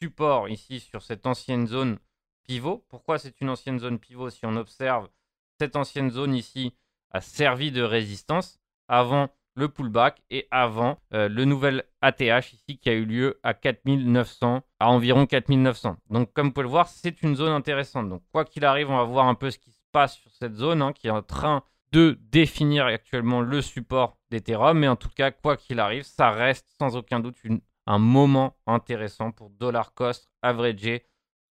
support 0.00 0.48
ici 0.48 0.80
sur 0.80 1.02
cette 1.02 1.24
ancienne 1.24 1.68
zone 1.68 1.98
pivot. 2.42 2.84
Pourquoi 2.88 3.18
c'est 3.18 3.40
une 3.40 3.48
ancienne 3.48 3.78
zone 3.78 4.00
pivot 4.00 4.30
Si 4.30 4.44
on 4.44 4.56
observe, 4.56 5.08
cette 5.60 5.76
ancienne 5.76 6.10
zone 6.10 6.34
ici 6.34 6.74
a 7.10 7.20
servi 7.20 7.70
de 7.70 7.82
résistance? 7.82 8.58
Avant 8.88 9.28
le 9.54 9.68
pullback 9.68 10.22
et 10.30 10.46
avant 10.50 10.98
euh, 11.12 11.28
le 11.28 11.44
nouvel 11.44 11.84
ATH 12.00 12.52
ici 12.52 12.78
qui 12.78 12.88
a 12.88 12.92
eu 12.92 13.04
lieu 13.04 13.40
à 13.42 13.54
4900, 13.54 14.62
à 14.80 14.90
environ 14.90 15.26
4900. 15.26 15.96
Donc 16.10 16.32
comme 16.32 16.48
vous 16.48 16.52
pouvez 16.52 16.64
le 16.64 16.70
voir, 16.70 16.88
c'est 16.88 17.22
une 17.22 17.36
zone 17.36 17.52
intéressante. 17.52 18.08
Donc 18.08 18.22
quoi 18.32 18.44
qu'il 18.44 18.64
arrive, 18.64 18.90
on 18.90 18.96
va 18.96 19.04
voir 19.04 19.26
un 19.26 19.34
peu 19.34 19.50
ce 19.50 19.58
qui 19.58 19.70
se 19.70 19.80
passe 19.92 20.16
sur 20.16 20.30
cette 20.30 20.54
zone 20.54 20.82
hein, 20.82 20.92
qui 20.92 21.08
est 21.08 21.10
en 21.10 21.22
train 21.22 21.62
de 21.92 22.18
définir 22.30 22.86
actuellement 22.86 23.42
le 23.42 23.60
support 23.60 24.16
d'Ethereum. 24.30 24.78
Mais 24.78 24.88
en 24.88 24.96
tout 24.96 25.10
cas, 25.10 25.30
quoi 25.30 25.56
qu'il 25.56 25.78
arrive, 25.78 26.04
ça 26.04 26.30
reste 26.30 26.66
sans 26.78 26.96
aucun 26.96 27.20
doute 27.20 27.36
un 27.86 27.98
moment 27.98 28.56
intéressant 28.66 29.32
pour 29.32 29.50
dollar 29.50 29.92
cost 29.94 30.30
averager 30.40 31.04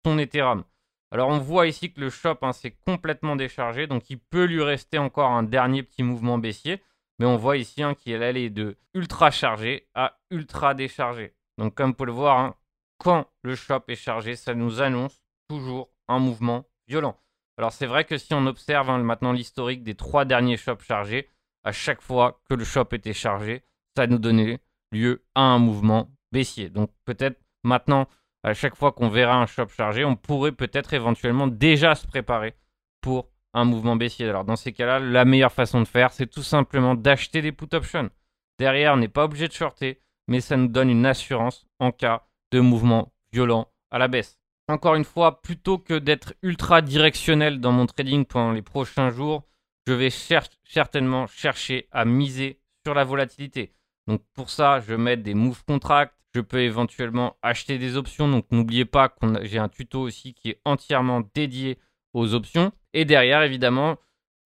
son 0.06 0.18
Ethereum. 0.18 0.64
Alors 1.12 1.30
on 1.30 1.40
voit 1.40 1.68
ici 1.68 1.92
que 1.92 2.00
le 2.00 2.10
shop 2.10 2.38
hein, 2.44 2.54
s'est 2.54 2.78
complètement 2.86 3.36
déchargé, 3.36 3.88
donc 3.88 4.10
il 4.10 4.20
peut 4.20 4.46
lui 4.46 4.62
rester 4.62 5.00
encore 5.00 5.32
un 5.32 5.44
dernier 5.44 5.82
petit 5.82 6.04
mouvement 6.04 6.38
baissier, 6.38 6.84
mais 7.20 7.26
on 7.26 7.36
voit 7.36 7.58
ici 7.58 7.84
hein, 7.84 7.94
qu'il 7.94 8.24
allé 8.24 8.50
de 8.50 8.78
ultra 8.94 9.30
chargé 9.30 9.88
à 9.94 10.18
ultra 10.32 10.74
déchargé. 10.74 11.34
Donc 11.58 11.76
comme 11.76 11.92
vous 11.92 11.96
pouvez 11.96 12.08
le 12.08 12.14
voir, 12.14 12.40
hein, 12.40 12.56
quand 12.98 13.28
le 13.44 13.56
shop 13.56 13.84
est 13.90 13.96
chargé, 13.96 14.36
ça 14.36 14.54
nous 14.54 14.82
annonce 14.82 15.22
toujours 15.50 15.90
un 16.08 16.20
mouvement 16.20 16.66
violent. 16.88 17.18
Alors 17.58 17.74
c'est 17.74 17.86
vrai 17.86 18.06
que 18.06 18.18
si 18.18 18.34
on 18.34 18.46
observe 18.48 18.90
maintenant 19.02 19.34
l'historique 19.34 19.84
des 19.84 19.96
trois 19.96 20.26
derniers 20.26 20.58
shops 20.58 20.84
chargés, 20.84 21.30
à 21.64 21.74
chaque 21.74 22.02
fois 22.02 22.42
que 22.50 22.56
le 22.56 22.64
shop 22.64 22.88
était 22.94 23.14
chargé, 23.14 23.64
ça 23.96 24.08
nous 24.08 24.18
donnait 24.18 24.60
lieu 24.92 25.26
à 25.36 25.42
un 25.42 25.60
mouvement 25.60 26.10
baissier. 26.32 26.70
Donc 26.70 26.90
peut-être 27.06 27.40
maintenant, 27.64 28.08
à 28.44 28.54
chaque 28.54 28.76
fois 28.76 28.94
qu'on 28.94 29.10
verra 29.10 29.36
un 29.36 29.46
shop 29.46 29.68
chargé, 29.68 30.06
on 30.06 30.16
pourrait 30.16 30.54
peut-être 30.54 30.94
éventuellement 30.94 31.48
déjà 31.48 31.96
se 31.96 32.08
préparer 32.08 32.56
pour 33.02 33.30
un 33.54 33.66
mouvement 33.66 33.96
baissier. 33.96 34.28
Alors 34.30 34.46
dans 34.46 34.56
ces 34.56 34.74
cas-là, 34.74 35.00
la 35.00 35.26
meilleure 35.26 35.52
façon 35.52 35.80
de 35.82 35.88
faire, 35.88 36.12
c'est 36.12 36.28
tout 36.28 36.44
simplement 36.44 36.96
d'acheter 36.96 37.42
des 37.42 37.52
put 37.52 37.74
options. 37.74 38.10
Derrière, 38.58 38.94
on 38.94 38.98
n'est 38.98 39.08
pas 39.08 39.26
obligé 39.26 39.48
de 39.48 39.54
shorter, 39.54 40.02
mais 40.28 40.42
ça 40.42 40.58
nous 40.58 40.68
donne 40.68 40.90
une 40.90 41.06
assurance 41.06 41.68
en 41.80 41.92
cas 41.92 42.28
de 42.52 42.60
mouvement 42.60 43.14
violent 43.32 43.68
à 43.92 43.98
la 44.00 44.08
baisse. 44.08 44.40
Encore 44.68 44.96
une 44.96 45.06
fois, 45.06 45.42
plutôt 45.42 45.80
que 45.80 45.98
d'être 45.98 46.34
ultra 46.44 46.82
directionnel 46.82 47.60
dans 47.60 47.72
mon 47.72 47.88
trading 47.88 48.26
pendant 48.26 48.52
les 48.52 48.62
prochains 48.62 49.10
jours, 49.10 49.44
je 49.88 49.94
vais 49.94 50.12
certainement 50.12 51.26
chercher 51.26 51.88
à 51.92 52.06
miser 52.06 52.62
sur 52.86 52.94
la 52.94 53.04
volatilité. 53.04 53.74
Donc 54.08 54.22
pour 54.34 54.50
ça, 54.50 54.80
je 54.80 54.94
mets 54.94 55.18
des 55.18 55.34
move 55.34 55.64
contracts, 55.66 56.16
je 56.36 56.42
peux 56.42 56.62
éventuellement 56.62 57.38
acheter 57.42 57.80
des 57.80 57.98
options. 57.98 58.28
Donc 58.28 58.46
n'oubliez 58.52 58.86
pas 58.86 59.10
que 59.10 59.44
j'ai 59.46 59.58
un 59.58 59.70
tuto 59.70 60.02
aussi 60.02 60.34
qui 60.34 60.50
est 60.50 60.62
entièrement 60.66 61.22
dédié 61.34 61.80
aux 62.14 62.34
options. 62.36 62.72
Et 62.94 63.06
derrière, 63.06 63.44
évidemment, 63.44 63.98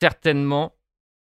certainement, 0.01 0.75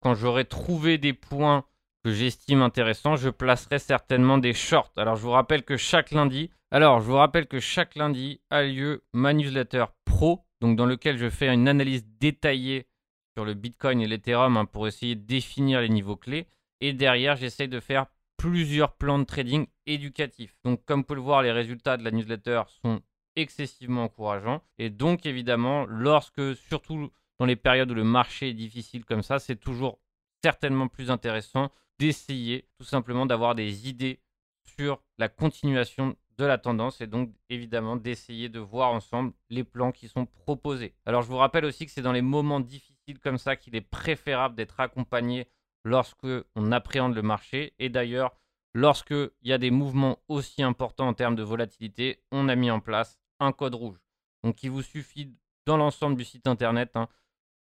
quand 0.01 0.15
j'aurai 0.15 0.45
trouvé 0.45 0.97
des 0.97 1.13
points 1.13 1.65
que 2.03 2.11
j'estime 2.11 2.61
intéressants, 2.61 3.15
je 3.15 3.29
placerai 3.29 3.79
certainement 3.79 4.37
des 4.37 4.53
shorts. 4.53 4.93
Alors 4.95 5.15
je 5.15 5.21
vous 5.21 5.31
rappelle 5.31 5.63
que 5.63 5.77
chaque 5.77 6.11
lundi, 6.11 6.49
alors 6.71 7.01
je 7.01 7.05
vous 7.05 7.15
rappelle 7.15 7.47
que 7.47 7.59
chaque 7.59 7.95
lundi 7.95 8.41
a 8.49 8.63
lieu 8.63 9.03
ma 9.13 9.33
newsletter 9.33 9.85
pro, 10.05 10.45
donc 10.61 10.77
dans 10.77 10.85
lequel 10.85 11.17
je 11.17 11.29
fais 11.29 11.53
une 11.53 11.67
analyse 11.67 12.05
détaillée 12.19 12.87
sur 13.35 13.45
le 13.45 13.53
Bitcoin 13.53 14.01
et 14.01 14.07
l'Ethereum 14.07 14.57
hein, 14.57 14.65
pour 14.65 14.87
essayer 14.87 15.15
de 15.15 15.25
définir 15.25 15.81
les 15.81 15.89
niveaux 15.89 16.15
clés. 16.15 16.47
Et 16.81 16.93
derrière, 16.93 17.35
j'essaye 17.35 17.67
de 17.67 17.79
faire 17.79 18.05
plusieurs 18.37 18.93
plans 18.93 19.19
de 19.19 19.25
trading 19.25 19.67
éducatifs. 19.85 20.55
Donc 20.63 20.85
comme 20.85 21.01
vous 21.01 21.05
pouvez 21.05 21.17
le 21.17 21.23
voir, 21.23 21.41
les 21.41 21.51
résultats 21.51 21.97
de 21.97 22.03
la 22.03 22.11
newsletter 22.11 22.61
sont 22.81 23.01
excessivement 23.41 24.03
encourageants. 24.03 24.61
Et 24.77 24.89
donc 24.89 25.25
évidemment, 25.25 25.85
lorsque, 25.85 26.55
surtout 26.55 27.11
dans 27.39 27.45
les 27.45 27.55
périodes 27.55 27.91
où 27.91 27.95
le 27.95 28.03
marché 28.03 28.49
est 28.49 28.53
difficile 28.53 29.05
comme 29.05 29.23
ça, 29.23 29.39
c'est 29.39 29.55
toujours 29.55 29.99
certainement 30.43 30.87
plus 30.87 31.11
intéressant 31.11 31.71
d'essayer 31.97 32.67
tout 32.77 32.85
simplement 32.85 33.25
d'avoir 33.25 33.55
des 33.55 33.89
idées 33.89 34.19
sur 34.63 35.01
la 35.17 35.27
continuation 35.27 36.15
de 36.37 36.45
la 36.45 36.57
tendance 36.57 37.01
et 37.01 37.07
donc 37.07 37.31
évidemment 37.49 37.97
d'essayer 37.97 38.47
de 38.47 38.59
voir 38.59 38.91
ensemble 38.91 39.33
les 39.49 39.65
plans 39.65 39.91
qui 39.91 40.07
sont 40.07 40.25
proposés. 40.25 40.95
Alors 41.05 41.21
je 41.21 41.27
vous 41.27 41.37
rappelle 41.37 41.65
aussi 41.65 41.85
que 41.85 41.91
c'est 41.91 42.01
dans 42.01 42.13
les 42.13 42.21
moments 42.21 42.61
difficiles 42.61 43.19
comme 43.21 43.37
ça 43.37 43.57
qu'il 43.57 43.75
est 43.75 43.81
préférable 43.81 44.55
d'être 44.55 44.79
accompagné 44.79 45.47
lorsque 45.83 46.27
on 46.55 46.71
appréhende 46.71 47.15
le 47.15 47.21
marché. 47.21 47.73
Et 47.79 47.89
d'ailleurs, 47.89 48.37
lorsqu'il 48.73 49.31
y 49.43 49.53
a 49.53 49.57
des 49.57 49.71
mouvements 49.71 50.19
aussi 50.29 50.63
importants 50.63 51.09
en 51.09 51.13
termes 51.13 51.35
de 51.35 51.43
volatilité, 51.43 52.21
on 52.31 52.47
a 52.47 52.55
mis 52.55 52.71
en 52.71 52.79
place 52.79 53.19
code 53.51 53.75
rouge. 53.75 53.97
Donc 54.43 54.63
il 54.63 54.71
vous 54.71 54.81
suffit 54.81 55.33
dans 55.65 55.77
l'ensemble 55.77 56.15
du 56.15 56.25
site 56.25 56.47
internet 56.47 56.91
hein, 56.95 57.07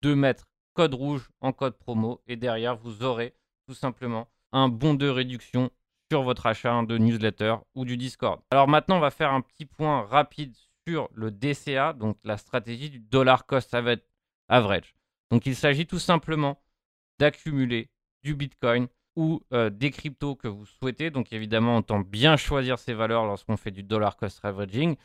de 0.02 0.14
mettre 0.14 0.48
code 0.74 0.94
rouge 0.94 1.30
en 1.42 1.52
code 1.54 1.78
promo 1.78 2.22
et 2.28 2.36
derrière 2.36 2.76
vous 2.76 3.04
aurez 3.04 3.34
tout 3.68 3.74
simplement 3.74 4.28
un 4.52 4.70
bon 4.70 4.94
de 4.94 5.08
réduction 5.08 5.72
sur 6.12 6.24
votre 6.24 6.46
achat 6.46 6.84
de 6.84 6.98
newsletter 6.98 7.56
ou 7.76 7.84
du 7.86 7.98
Discord. 7.98 8.42
Alors 8.52 8.68
maintenant, 8.68 8.98
on 8.98 9.02
va 9.02 9.12
faire 9.12 9.34
un 9.34 9.42
petit 9.42 9.66
point 9.66 10.04
rapide 10.04 10.56
sur 10.88 11.10
le 11.14 11.32
DCA, 11.32 11.94
donc 11.94 12.18
la 12.24 12.38
stratégie 12.38 12.90
du 12.90 13.00
dollar 13.00 13.46
cost 13.46 13.76
average. 14.48 14.96
Donc 15.32 15.46
il 15.46 15.56
s'agit 15.56 15.86
tout 15.86 16.00
simplement 16.00 16.62
d'accumuler 17.20 17.90
du 18.24 18.36
Bitcoin 18.36 18.88
ou 19.18 19.42
euh, 19.52 19.70
des 19.70 19.92
cryptos 19.92 20.36
que 20.36 20.48
vous 20.48 20.66
souhaitez. 20.66 21.10
Donc 21.10 21.34
évidemment, 21.34 21.78
on 21.78 21.82
tente 21.82 22.08
bien 22.08 22.38
choisir 22.38 22.80
ces 22.80 22.94
valeurs 22.94 23.26
lorsqu'on 23.26 23.58
fait 23.58 23.72
du 23.72 23.84
dollar 23.84 24.16
cost 24.16 24.40
averaging 24.46 24.96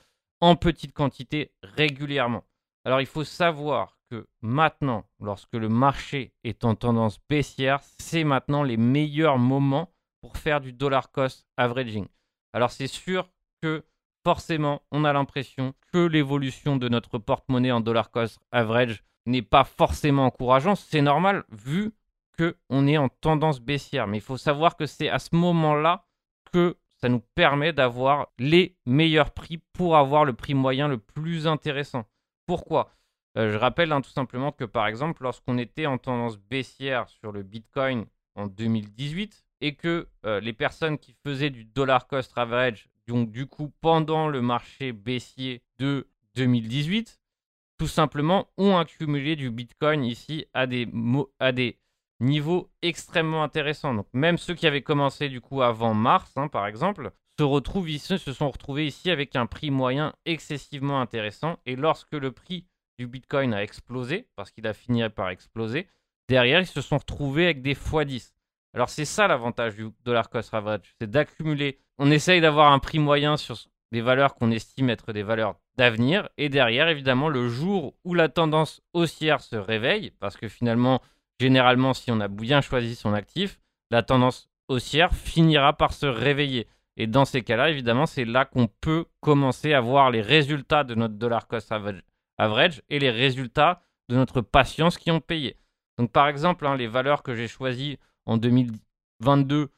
en 0.43 0.57
petite 0.57 0.93
quantité 0.93 1.53
régulièrement. 1.63 2.45
Alors 2.85 3.01
il 3.01 3.07
faut 3.07 3.25
savoir 3.25 3.97
que 4.11 4.27
maintenant, 4.43 5.05
lorsque 5.21 5.55
le 5.55 5.69
marché 5.69 6.35
est 6.43 6.65
en 6.65 6.75
tendance 6.75 7.21
baissière, 7.31 7.81
c'est 8.01 8.25
maintenant 8.25 8.65
les 8.65 8.77
meilleurs 8.77 9.39
moments 9.39 9.95
pour 10.21 10.37
faire 10.37 10.61
du 10.61 10.73
dollar 10.73 11.13
cost 11.13 11.47
averaging. 11.57 12.09
Alors 12.53 12.73
c'est 12.73 12.89
sûr 12.89 13.31
que 13.63 13.85
forcément, 14.25 14.83
on 14.91 15.05
a 15.05 15.13
l'impression 15.13 15.75
que 15.93 16.07
l'évolution 16.07 16.77
de 16.77 16.89
notre 16.89 17.19
porte-monnaie 17.19 17.71
en 17.71 17.81
dollar 17.81 18.11
cost 18.11 18.41
average 18.51 19.05
n'est 19.27 19.43
pas 19.43 19.63
forcément 19.63 20.27
encourageante. 20.27 20.79
C'est 20.79 21.03
normal 21.03 21.45
vu 21.51 21.93
qu'on 22.37 22.89
est 22.89 22.99
en 22.99 23.09
tendance 23.09 23.61
baissière. 23.61 24.09
Mais 24.09 24.19
il 24.19 24.23
faut 24.23 24.37
savoir 24.37 24.77
que 24.77 24.87
c'est 24.87 25.09
à 25.09 25.21
ce 25.21 25.37
moment-là 25.37 26.05
que 26.53 26.77
ça 27.03 27.09
nous 27.09 27.23
permet 27.35 27.73
d'avoir 27.73 28.29
les 28.39 28.77
meilleurs 28.87 29.33
prix 29.33 29.59
pour 29.73 29.97
avoir 29.97 30.25
le 30.25 30.35
prix 30.35 30.55
moyen 30.55 30.87
le 30.87 30.99
plus 30.99 31.49
intéressant. 31.49 32.05
Pourquoi? 32.47 32.95
Euh, 33.37 33.51
Je 33.51 33.57
rappelle 33.57 33.91
hein, 33.91 34.01
tout 34.01 34.11
simplement 34.11 34.53
que 34.53 34.65
par 34.65 34.87
exemple, 34.87 35.25
lorsqu'on 35.25 35.59
était 35.59 35.87
en 35.87 35.99
tendance 35.99 36.39
baissière 36.39 37.09
sur 37.09 37.33
le 37.33 37.43
Bitcoin 37.43 38.07
en 38.37 38.47
2018, 38.47 39.45
et 39.63 39.75
que 39.75 40.09
euh, 40.27 40.41
les 40.41 40.53
personnes 40.53 40.99
qui 40.99 41.15
faisaient 41.25 41.51
du 41.51 41.65
dollar 41.65 42.07
cost 42.07 42.33
average, 42.37 42.89
donc 43.09 43.33
du 43.33 43.47
coup 43.47 43.73
pendant 43.81 44.29
le 44.29 44.41
marché 44.41 44.93
baissier 44.93 45.63
de 45.79 46.09
2018, 46.37 47.21
tout 47.79 47.89
simplement 47.89 48.49
ont 48.59 48.77
accumulé 48.77 49.35
du 49.35 49.51
Bitcoin 49.51 50.05
ici 50.05 50.47
à 50.55 50.69
des, 50.69 50.89
à 51.41 51.51
des 51.51 51.79
niveaux 52.23 52.71
extrêmement 52.81 53.43
intéressants. 53.43 53.95
Donc 53.95 54.07
même 54.13 54.39
ceux 54.39 54.55
qui 54.55 54.67
avaient 54.67 54.83
commencé 54.83 55.29
du 55.29 55.41
coup 55.41 55.63
avant 55.63 55.95
mars, 55.95 56.33
hein, 56.37 56.49
par 56.49 56.67
exemple, 56.67 57.13
se 57.39 57.45
retrouvent 57.45 57.91
ici, 57.91 58.19
se 58.19 58.33
sont 58.33 58.51
retrouvés 58.51 58.87
ici 58.87 59.11
avec 59.11 59.37
un 59.37 59.47
prix 59.47 59.71
moyen 59.71 60.15
excessivement 60.25 61.01
intéressant. 61.01 61.59
Et 61.67 61.77
lorsque 61.77 62.13
le 62.13 62.33
prix 62.33 62.67
du 62.99 63.07
Bitcoin 63.07 63.55
a 63.55 63.63
explosé, 63.63 64.29
parce 64.37 64.51
qu'il 64.51 64.67
a 64.67 64.75
fini 64.75 65.03
par 65.11 65.29
exploser, 65.31 65.89
derrière 66.29 66.61
ils 66.61 66.67
se 66.67 66.81
sont 66.81 66.99
retrouvés 66.99 67.45
avec 67.45 67.63
des 67.63 67.75
x10. 67.75 68.33
Alors 68.75 68.89
c'est 68.89 69.05
ça 69.05 69.27
l'avantage 69.27 69.77
du 69.77 69.91
dollar 70.05 70.31
cost 70.31 70.55
c'est 70.99 71.11
d'accumuler. 71.11 71.79
On 71.99 72.11
essaye 72.11 72.41
d'avoir 72.41 72.73
un 72.73 72.79
prix 72.79 72.99
moyen 72.99 73.37
sur 73.37 73.57
des 73.93 74.01
valeurs 74.01 74.35
qu'on 74.35 74.51
estime 74.51 74.89
être 74.89 75.13
des 75.13 75.23
valeurs 75.23 75.57
d'avenir. 75.77 76.29
Et 76.39 76.49
derrière, 76.49 76.89
évidemment, 76.89 77.29
le 77.29 77.49
jour 77.49 77.95
où 78.05 78.15
la 78.15 78.29
tendance 78.29 78.81
haussière 78.95 79.41
se 79.41 79.57
réveille, 79.57 80.13
parce 80.19 80.37
que 80.37 80.49
finalement, 80.49 81.03
généralement, 81.41 81.95
si 81.95 82.11
on 82.11 82.21
a 82.21 82.29
bien 82.29 82.61
choisi 82.61 82.95
son 82.95 83.13
actif, 83.13 83.61
la 83.91 84.03
tendance 84.03 84.51
haussière 84.69 85.13
finira 85.15 85.73
par 85.73 85.93
se 85.93 86.07
réveiller. 86.07 86.67
Et 86.97 87.07
dans 87.07 87.25
ces 87.25 87.43
cas-là, 87.43 87.71
évidemment, 87.71 88.07
c'est 88.07 88.25
là 88.25 88.45
qu'on 88.45 88.69
peut 88.81 89.07
commencer 89.21 89.73
à 89.73 89.81
voir 89.81 90.11
les 90.11 90.21
résultats 90.21 90.85
de 90.85 90.95
notre 90.95 91.15
dollar 91.15 91.47
cost 91.47 91.73
average 92.39 92.83
et 92.89 92.99
les 92.99 93.11
résultats 93.11 93.83
de 94.09 94.17
notre 94.17 94.41
patience 94.41 94.99
qui 94.99 95.11
ont 95.11 95.21
payé. 95.21 95.57
Donc 95.99 96.11
par 96.11 96.29
exemple, 96.29 96.67
hein, 96.67 96.77
les 96.77 96.87
valeurs 96.87 97.23
que 97.23 97.35
j'ai 97.35 97.49
choisies 97.49 97.99
en 98.27 98.37
2022 98.37 99.71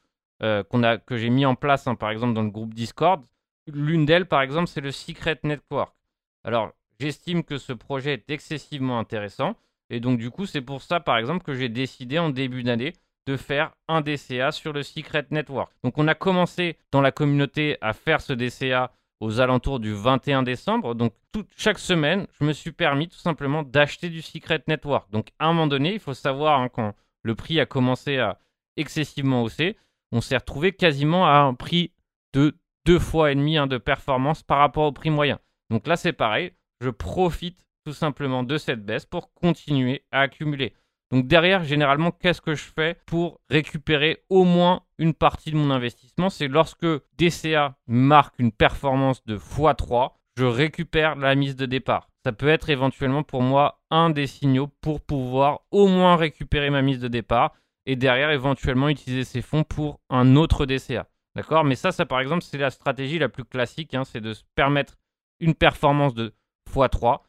euh, 0.43 0.62
qu'on 0.64 0.83
a, 0.83 0.99
que 0.99 1.17
j'ai 1.17 1.31
mis 1.31 1.47
en 1.47 1.55
place, 1.55 1.87
hein, 1.87 1.95
par 1.95 2.11
exemple, 2.11 2.35
dans 2.35 2.43
le 2.43 2.51
groupe 2.51 2.75
Discord. 2.75 3.25
L'une 3.67 4.05
d'elles, 4.05 4.27
par 4.27 4.43
exemple, 4.43 4.69
c'est 4.69 4.81
le 4.81 4.90
Secret 4.90 5.38
Network. 5.45 5.95
Alors, 6.43 6.73
j'estime 6.99 7.45
que 7.45 7.57
ce 7.57 7.73
projet 7.73 8.14
est 8.14 8.31
excessivement 8.31 8.99
intéressant. 8.99 9.57
Et 9.90 10.01
donc, 10.01 10.18
du 10.18 10.31
coup, 10.31 10.47
c'est 10.47 10.61
pour 10.61 10.83
ça, 10.83 11.01
par 11.01 11.18
exemple, 11.18 11.44
que 11.44 11.55
j'ai 11.55 11.68
décidé 11.68 12.18
en 12.18 12.31
début 12.31 12.62
d'année 12.62 12.94
de 13.27 13.37
faire 13.37 13.73
un 13.88 14.01
DCA 14.01 14.53
sur 14.53 14.73
le 14.73 14.83
Secret 14.83 15.27
Network. 15.31 15.73
Donc, 15.83 15.99
on 15.99 16.09
a 16.09 16.14
commencé 16.14 16.77
dans 16.92 17.01
la 17.01 17.12
communauté 17.12 17.79
à 17.81 17.92
faire 17.92 18.20
ce 18.20 18.33
DCA 18.33 18.92
aux 19.20 19.40
alentours 19.40 19.81
du 19.81 19.92
21 19.94 20.42
décembre. 20.42 20.94
Donc, 20.94 21.14
chaque 21.57 21.79
semaine, 21.79 22.27
je 22.38 22.44
me 22.44 22.53
suis 22.53 22.73
permis 22.73 23.09
tout 23.09 23.18
simplement 23.18 23.62
d'acheter 23.62 24.11
du 24.11 24.23
Secret 24.23 24.62
Network. 24.68 25.11
Donc, 25.11 25.29
à 25.38 25.47
un 25.47 25.53
moment 25.53 25.66
donné, 25.66 25.94
il 25.94 26.01
faut 26.01 26.14
savoir 26.14 26.61
hein, 26.61 26.68
quand 26.68 26.94
le 27.23 27.35
prix 27.35 27.59
a 27.61 27.66
commencé 27.66 28.18
à 28.18 28.38
excessivement 28.77 29.42
hausser. 29.42 29.77
On 30.12 30.20
s'est 30.20 30.37
retrouvé 30.37 30.73
quasiment 30.73 31.27
à 31.27 31.38
un 31.38 31.55
prix 31.55 31.92
de 32.35 32.57
deux 32.85 32.99
fois 32.99 33.33
et 33.33 33.35
demi 33.35 33.57
hein, 33.57 33.66
de 33.66 33.79
performance 33.79 34.42
par 34.42 34.59
rapport 34.59 34.85
au 34.85 34.92
prix 34.92 35.11
moyen. 35.11 35.38
Donc 35.70 35.87
là, 35.87 35.97
c'est 35.97 36.12
pareil. 36.12 36.53
Je 36.81 36.90
profite 36.90 37.59
tout 37.85 37.92
simplement 37.92 38.42
de 38.42 38.57
cette 38.59 38.85
baisse 38.85 39.07
pour 39.07 39.33
continuer 39.35 40.05
à 40.11 40.20
accumuler. 40.20 40.75
Donc 41.11 41.27
derrière, 41.27 41.64
généralement, 41.64 42.11
qu'est-ce 42.11 42.40
que 42.40 42.55
je 42.55 42.64
fais 42.64 42.97
pour 43.07 43.40
récupérer 43.49 44.25
au 44.31 44.44
moins 44.44 44.83
une 44.99 45.14
partie 45.14 45.51
de 45.51 45.57
mon 45.57 45.70
investissement? 45.70 46.31
C'est 46.31 46.49
lorsque 46.49 46.87
DCA 47.18 47.77
marque 47.87 48.38
une 48.38 48.53
performance 48.53 49.25
de 49.25 49.37
x3, 49.37 50.12
je 50.37 50.44
récupère 50.44 51.14
la 51.16 51.35
mise 51.35 51.57
de 51.57 51.66
départ 51.66 52.09
ça 52.25 52.33
peut 52.33 52.49
être 52.49 52.70
éventuellement 52.70 53.23
pour 53.23 53.42
moi 53.42 53.81
un 53.90 54.09
des 54.11 54.27
signaux 54.27 54.68
pour 54.81 55.03
pouvoir 55.03 55.61
au 55.70 55.88
moins 55.88 56.16
récupérer 56.16 56.70
ma 56.70 56.81
mise 56.81 56.99
de 56.99 57.09
départ 57.09 57.53
et 57.87 57.97
derrière 57.97 58.31
éventuellement 58.31 58.88
utiliser 58.88 59.25
ces 59.25 59.42
fonds 59.42 59.62
pour 59.62 60.01
un 60.09 60.35
autre 60.37 60.64
DCA. 60.64 61.07
D'accord? 61.37 61.64
Mais 61.64 61.75
ça, 61.75 61.92
ça 61.92 62.07
par 62.07 62.20
exemple, 62.20 62.42
c'est 62.42 62.57
la 62.57 62.70
stratégie 62.70 63.18
la 63.18 63.29
plus 63.29 63.44
classique, 63.44 63.92
hein, 63.94 64.05
c'est 64.05 64.23
de 64.23 64.33
se 64.33 64.42
permettre 64.55 64.97
une 65.38 65.55
performance 65.55 66.14
de 66.14 66.35
x3 66.70 67.20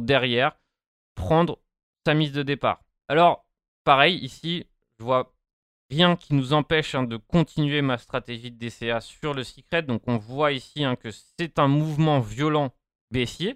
derrière 0.00 0.56
prendre 1.14 1.58
sa 2.06 2.14
mise 2.14 2.32
de 2.32 2.42
départ. 2.42 2.82
Alors, 3.08 3.44
pareil, 3.84 4.16
ici, 4.18 4.66
je 4.98 5.04
vois 5.04 5.34
rien 5.90 6.16
qui 6.16 6.34
nous 6.34 6.52
empêche 6.52 6.94
hein, 6.94 7.04
de 7.04 7.16
continuer 7.16 7.82
ma 7.82 7.98
stratégie 7.98 8.50
de 8.50 8.58
DCA 8.58 9.00
sur 9.00 9.34
le 9.34 9.44
secret. 9.44 9.82
Donc 9.82 10.02
on 10.06 10.16
voit 10.16 10.52
ici 10.52 10.84
hein, 10.84 10.96
que 10.96 11.10
c'est 11.10 11.58
un 11.58 11.68
mouvement 11.68 12.20
violent 12.20 12.72
baissier 13.10 13.54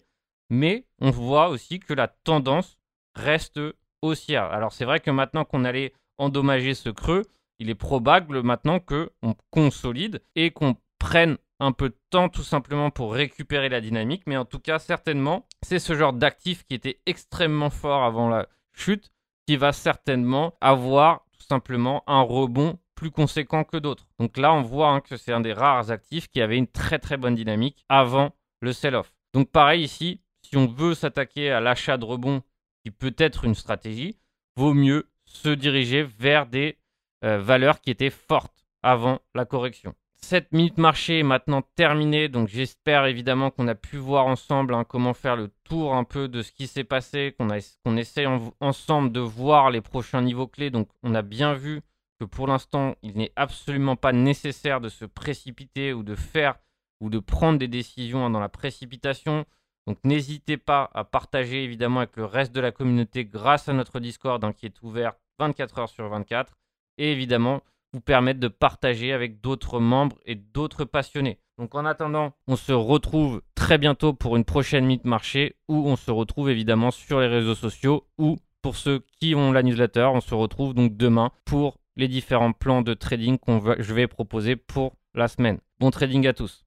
mais 0.50 0.86
on 1.00 1.10
voit 1.10 1.48
aussi 1.48 1.80
que 1.80 1.94
la 1.94 2.08
tendance 2.08 2.78
reste 3.14 3.60
haussière. 4.02 4.44
Alors 4.44 4.72
c'est 4.72 4.84
vrai 4.84 5.00
que 5.00 5.10
maintenant 5.10 5.44
qu'on 5.44 5.64
allait 5.64 5.92
endommager 6.18 6.74
ce 6.74 6.88
creux, 6.88 7.24
il 7.58 7.70
est 7.70 7.74
probable 7.74 8.42
maintenant 8.42 8.80
qu'on 8.80 9.34
consolide 9.50 10.22
et 10.34 10.50
qu'on 10.50 10.76
prenne 10.98 11.38
un 11.60 11.72
peu 11.72 11.88
de 11.88 11.98
temps 12.10 12.28
tout 12.28 12.42
simplement 12.42 12.90
pour 12.90 13.14
récupérer 13.14 13.68
la 13.68 13.80
dynamique. 13.80 14.22
Mais 14.26 14.36
en 14.36 14.44
tout 14.44 14.58
cas, 14.58 14.78
certainement, 14.78 15.46
c'est 15.62 15.78
ce 15.78 15.94
genre 15.94 16.12
d'actif 16.12 16.64
qui 16.64 16.74
était 16.74 17.00
extrêmement 17.06 17.70
fort 17.70 18.04
avant 18.04 18.28
la 18.28 18.46
chute 18.72 19.12
qui 19.46 19.56
va 19.56 19.72
certainement 19.72 20.54
avoir 20.60 21.24
tout 21.32 21.46
simplement 21.46 22.02
un 22.06 22.22
rebond 22.22 22.78
plus 22.94 23.10
conséquent 23.10 23.64
que 23.64 23.76
d'autres. 23.76 24.08
Donc 24.18 24.36
là, 24.38 24.52
on 24.52 24.62
voit 24.62 24.90
hein, 24.90 25.00
que 25.00 25.16
c'est 25.16 25.32
un 25.32 25.40
des 25.40 25.52
rares 25.52 25.90
actifs 25.90 26.28
qui 26.28 26.40
avait 26.40 26.56
une 26.56 26.66
très 26.66 26.98
très 26.98 27.16
bonne 27.16 27.34
dynamique 27.34 27.84
avant 27.88 28.34
le 28.60 28.72
sell-off. 28.72 29.12
Donc 29.34 29.50
pareil 29.50 29.82
ici, 29.84 30.22
si 30.42 30.56
on 30.56 30.66
veut 30.66 30.94
s'attaquer 30.94 31.50
à 31.50 31.60
l'achat 31.60 31.98
de 31.98 32.04
rebond, 32.04 32.42
qui 32.82 32.90
peut 32.90 33.14
être 33.18 33.44
une 33.44 33.54
stratégie, 33.54 34.16
vaut 34.56 34.74
mieux 34.74 35.10
se 35.24 35.48
diriger 35.48 36.02
vers 36.04 36.46
des 36.46 36.78
euh, 37.24 37.38
valeurs 37.38 37.80
qui 37.80 37.90
étaient 37.90 38.10
fortes 38.10 38.64
avant 38.82 39.20
la 39.34 39.44
correction. 39.44 39.94
Cette 40.22 40.52
minute 40.52 40.78
marché 40.78 41.20
est 41.20 41.24
maintenant 41.24 41.62
terminée, 41.76 42.28
donc 42.28 42.48
j'espère 42.48 43.06
évidemment 43.06 43.50
qu'on 43.50 43.68
a 43.68 43.74
pu 43.74 43.96
voir 43.96 44.26
ensemble 44.26 44.74
hein, 44.74 44.84
comment 44.84 45.14
faire 45.14 45.36
le 45.36 45.52
tour 45.62 45.94
un 45.94 46.04
peu 46.04 46.26
de 46.26 46.42
ce 46.42 46.50
qui 46.50 46.66
s'est 46.66 46.84
passé, 46.84 47.36
qu'on 47.38 47.96
essaie 47.96 48.26
ensemble 48.60 49.12
de 49.12 49.20
voir 49.20 49.70
les 49.70 49.80
prochains 49.80 50.22
niveaux 50.22 50.48
clés. 50.48 50.70
Donc 50.70 50.88
on 51.02 51.14
a 51.14 51.22
bien 51.22 51.54
vu 51.54 51.82
que 52.18 52.24
pour 52.24 52.46
l'instant, 52.48 52.96
il 53.02 53.16
n'est 53.16 53.32
absolument 53.36 53.94
pas 53.94 54.12
nécessaire 54.12 54.80
de 54.80 54.88
se 54.88 55.04
précipiter 55.04 55.92
ou 55.92 56.02
de 56.02 56.14
faire 56.14 56.56
ou 57.00 57.10
de 57.10 57.18
prendre 57.18 57.58
des 57.58 57.68
décisions 57.68 58.24
hein, 58.24 58.30
dans 58.30 58.40
la 58.40 58.48
précipitation. 58.48 59.44
Donc 59.86 59.98
n'hésitez 60.02 60.56
pas 60.56 60.90
à 60.94 61.04
partager 61.04 61.62
évidemment 61.62 62.00
avec 62.00 62.16
le 62.16 62.24
reste 62.24 62.52
de 62.52 62.60
la 62.60 62.72
communauté 62.72 63.24
grâce 63.24 63.68
à 63.68 63.72
notre 63.72 64.00
Discord 64.00 64.42
hein, 64.42 64.52
qui 64.52 64.66
est 64.66 64.82
ouvert 64.82 65.12
24 65.38 65.78
heures 65.78 65.88
sur 65.88 66.08
24 66.08 66.56
et 66.98 67.12
évidemment 67.12 67.62
permettre 68.00 68.40
de 68.40 68.48
partager 68.48 69.12
avec 69.12 69.40
d'autres 69.40 69.80
membres 69.80 70.16
et 70.24 70.34
d'autres 70.34 70.84
passionnés. 70.84 71.38
Donc 71.58 71.74
en 71.74 71.86
attendant, 71.86 72.32
on 72.48 72.56
se 72.56 72.72
retrouve 72.72 73.42
très 73.54 73.78
bientôt 73.78 74.12
pour 74.12 74.36
une 74.36 74.44
prochaine 74.44 74.84
Meet 74.84 75.04
Marché 75.04 75.56
où 75.68 75.88
on 75.88 75.96
se 75.96 76.10
retrouve 76.10 76.50
évidemment 76.50 76.90
sur 76.90 77.20
les 77.20 77.28
réseaux 77.28 77.54
sociaux 77.54 78.06
ou 78.18 78.36
pour 78.60 78.76
ceux 78.76 79.04
qui 79.20 79.34
ont 79.34 79.52
la 79.52 79.62
newsletter, 79.62 80.08
on 80.12 80.20
se 80.20 80.34
retrouve 80.34 80.74
donc 80.74 80.96
demain 80.96 81.30
pour 81.44 81.78
les 81.96 82.08
différents 82.08 82.52
plans 82.52 82.82
de 82.82 82.94
trading 82.94 83.38
que 83.38 83.82
je 83.82 83.94
vais 83.94 84.06
proposer 84.06 84.56
pour 84.56 84.96
la 85.14 85.28
semaine. 85.28 85.58
Bon 85.78 85.90
trading 85.90 86.26
à 86.26 86.32
tous. 86.32 86.65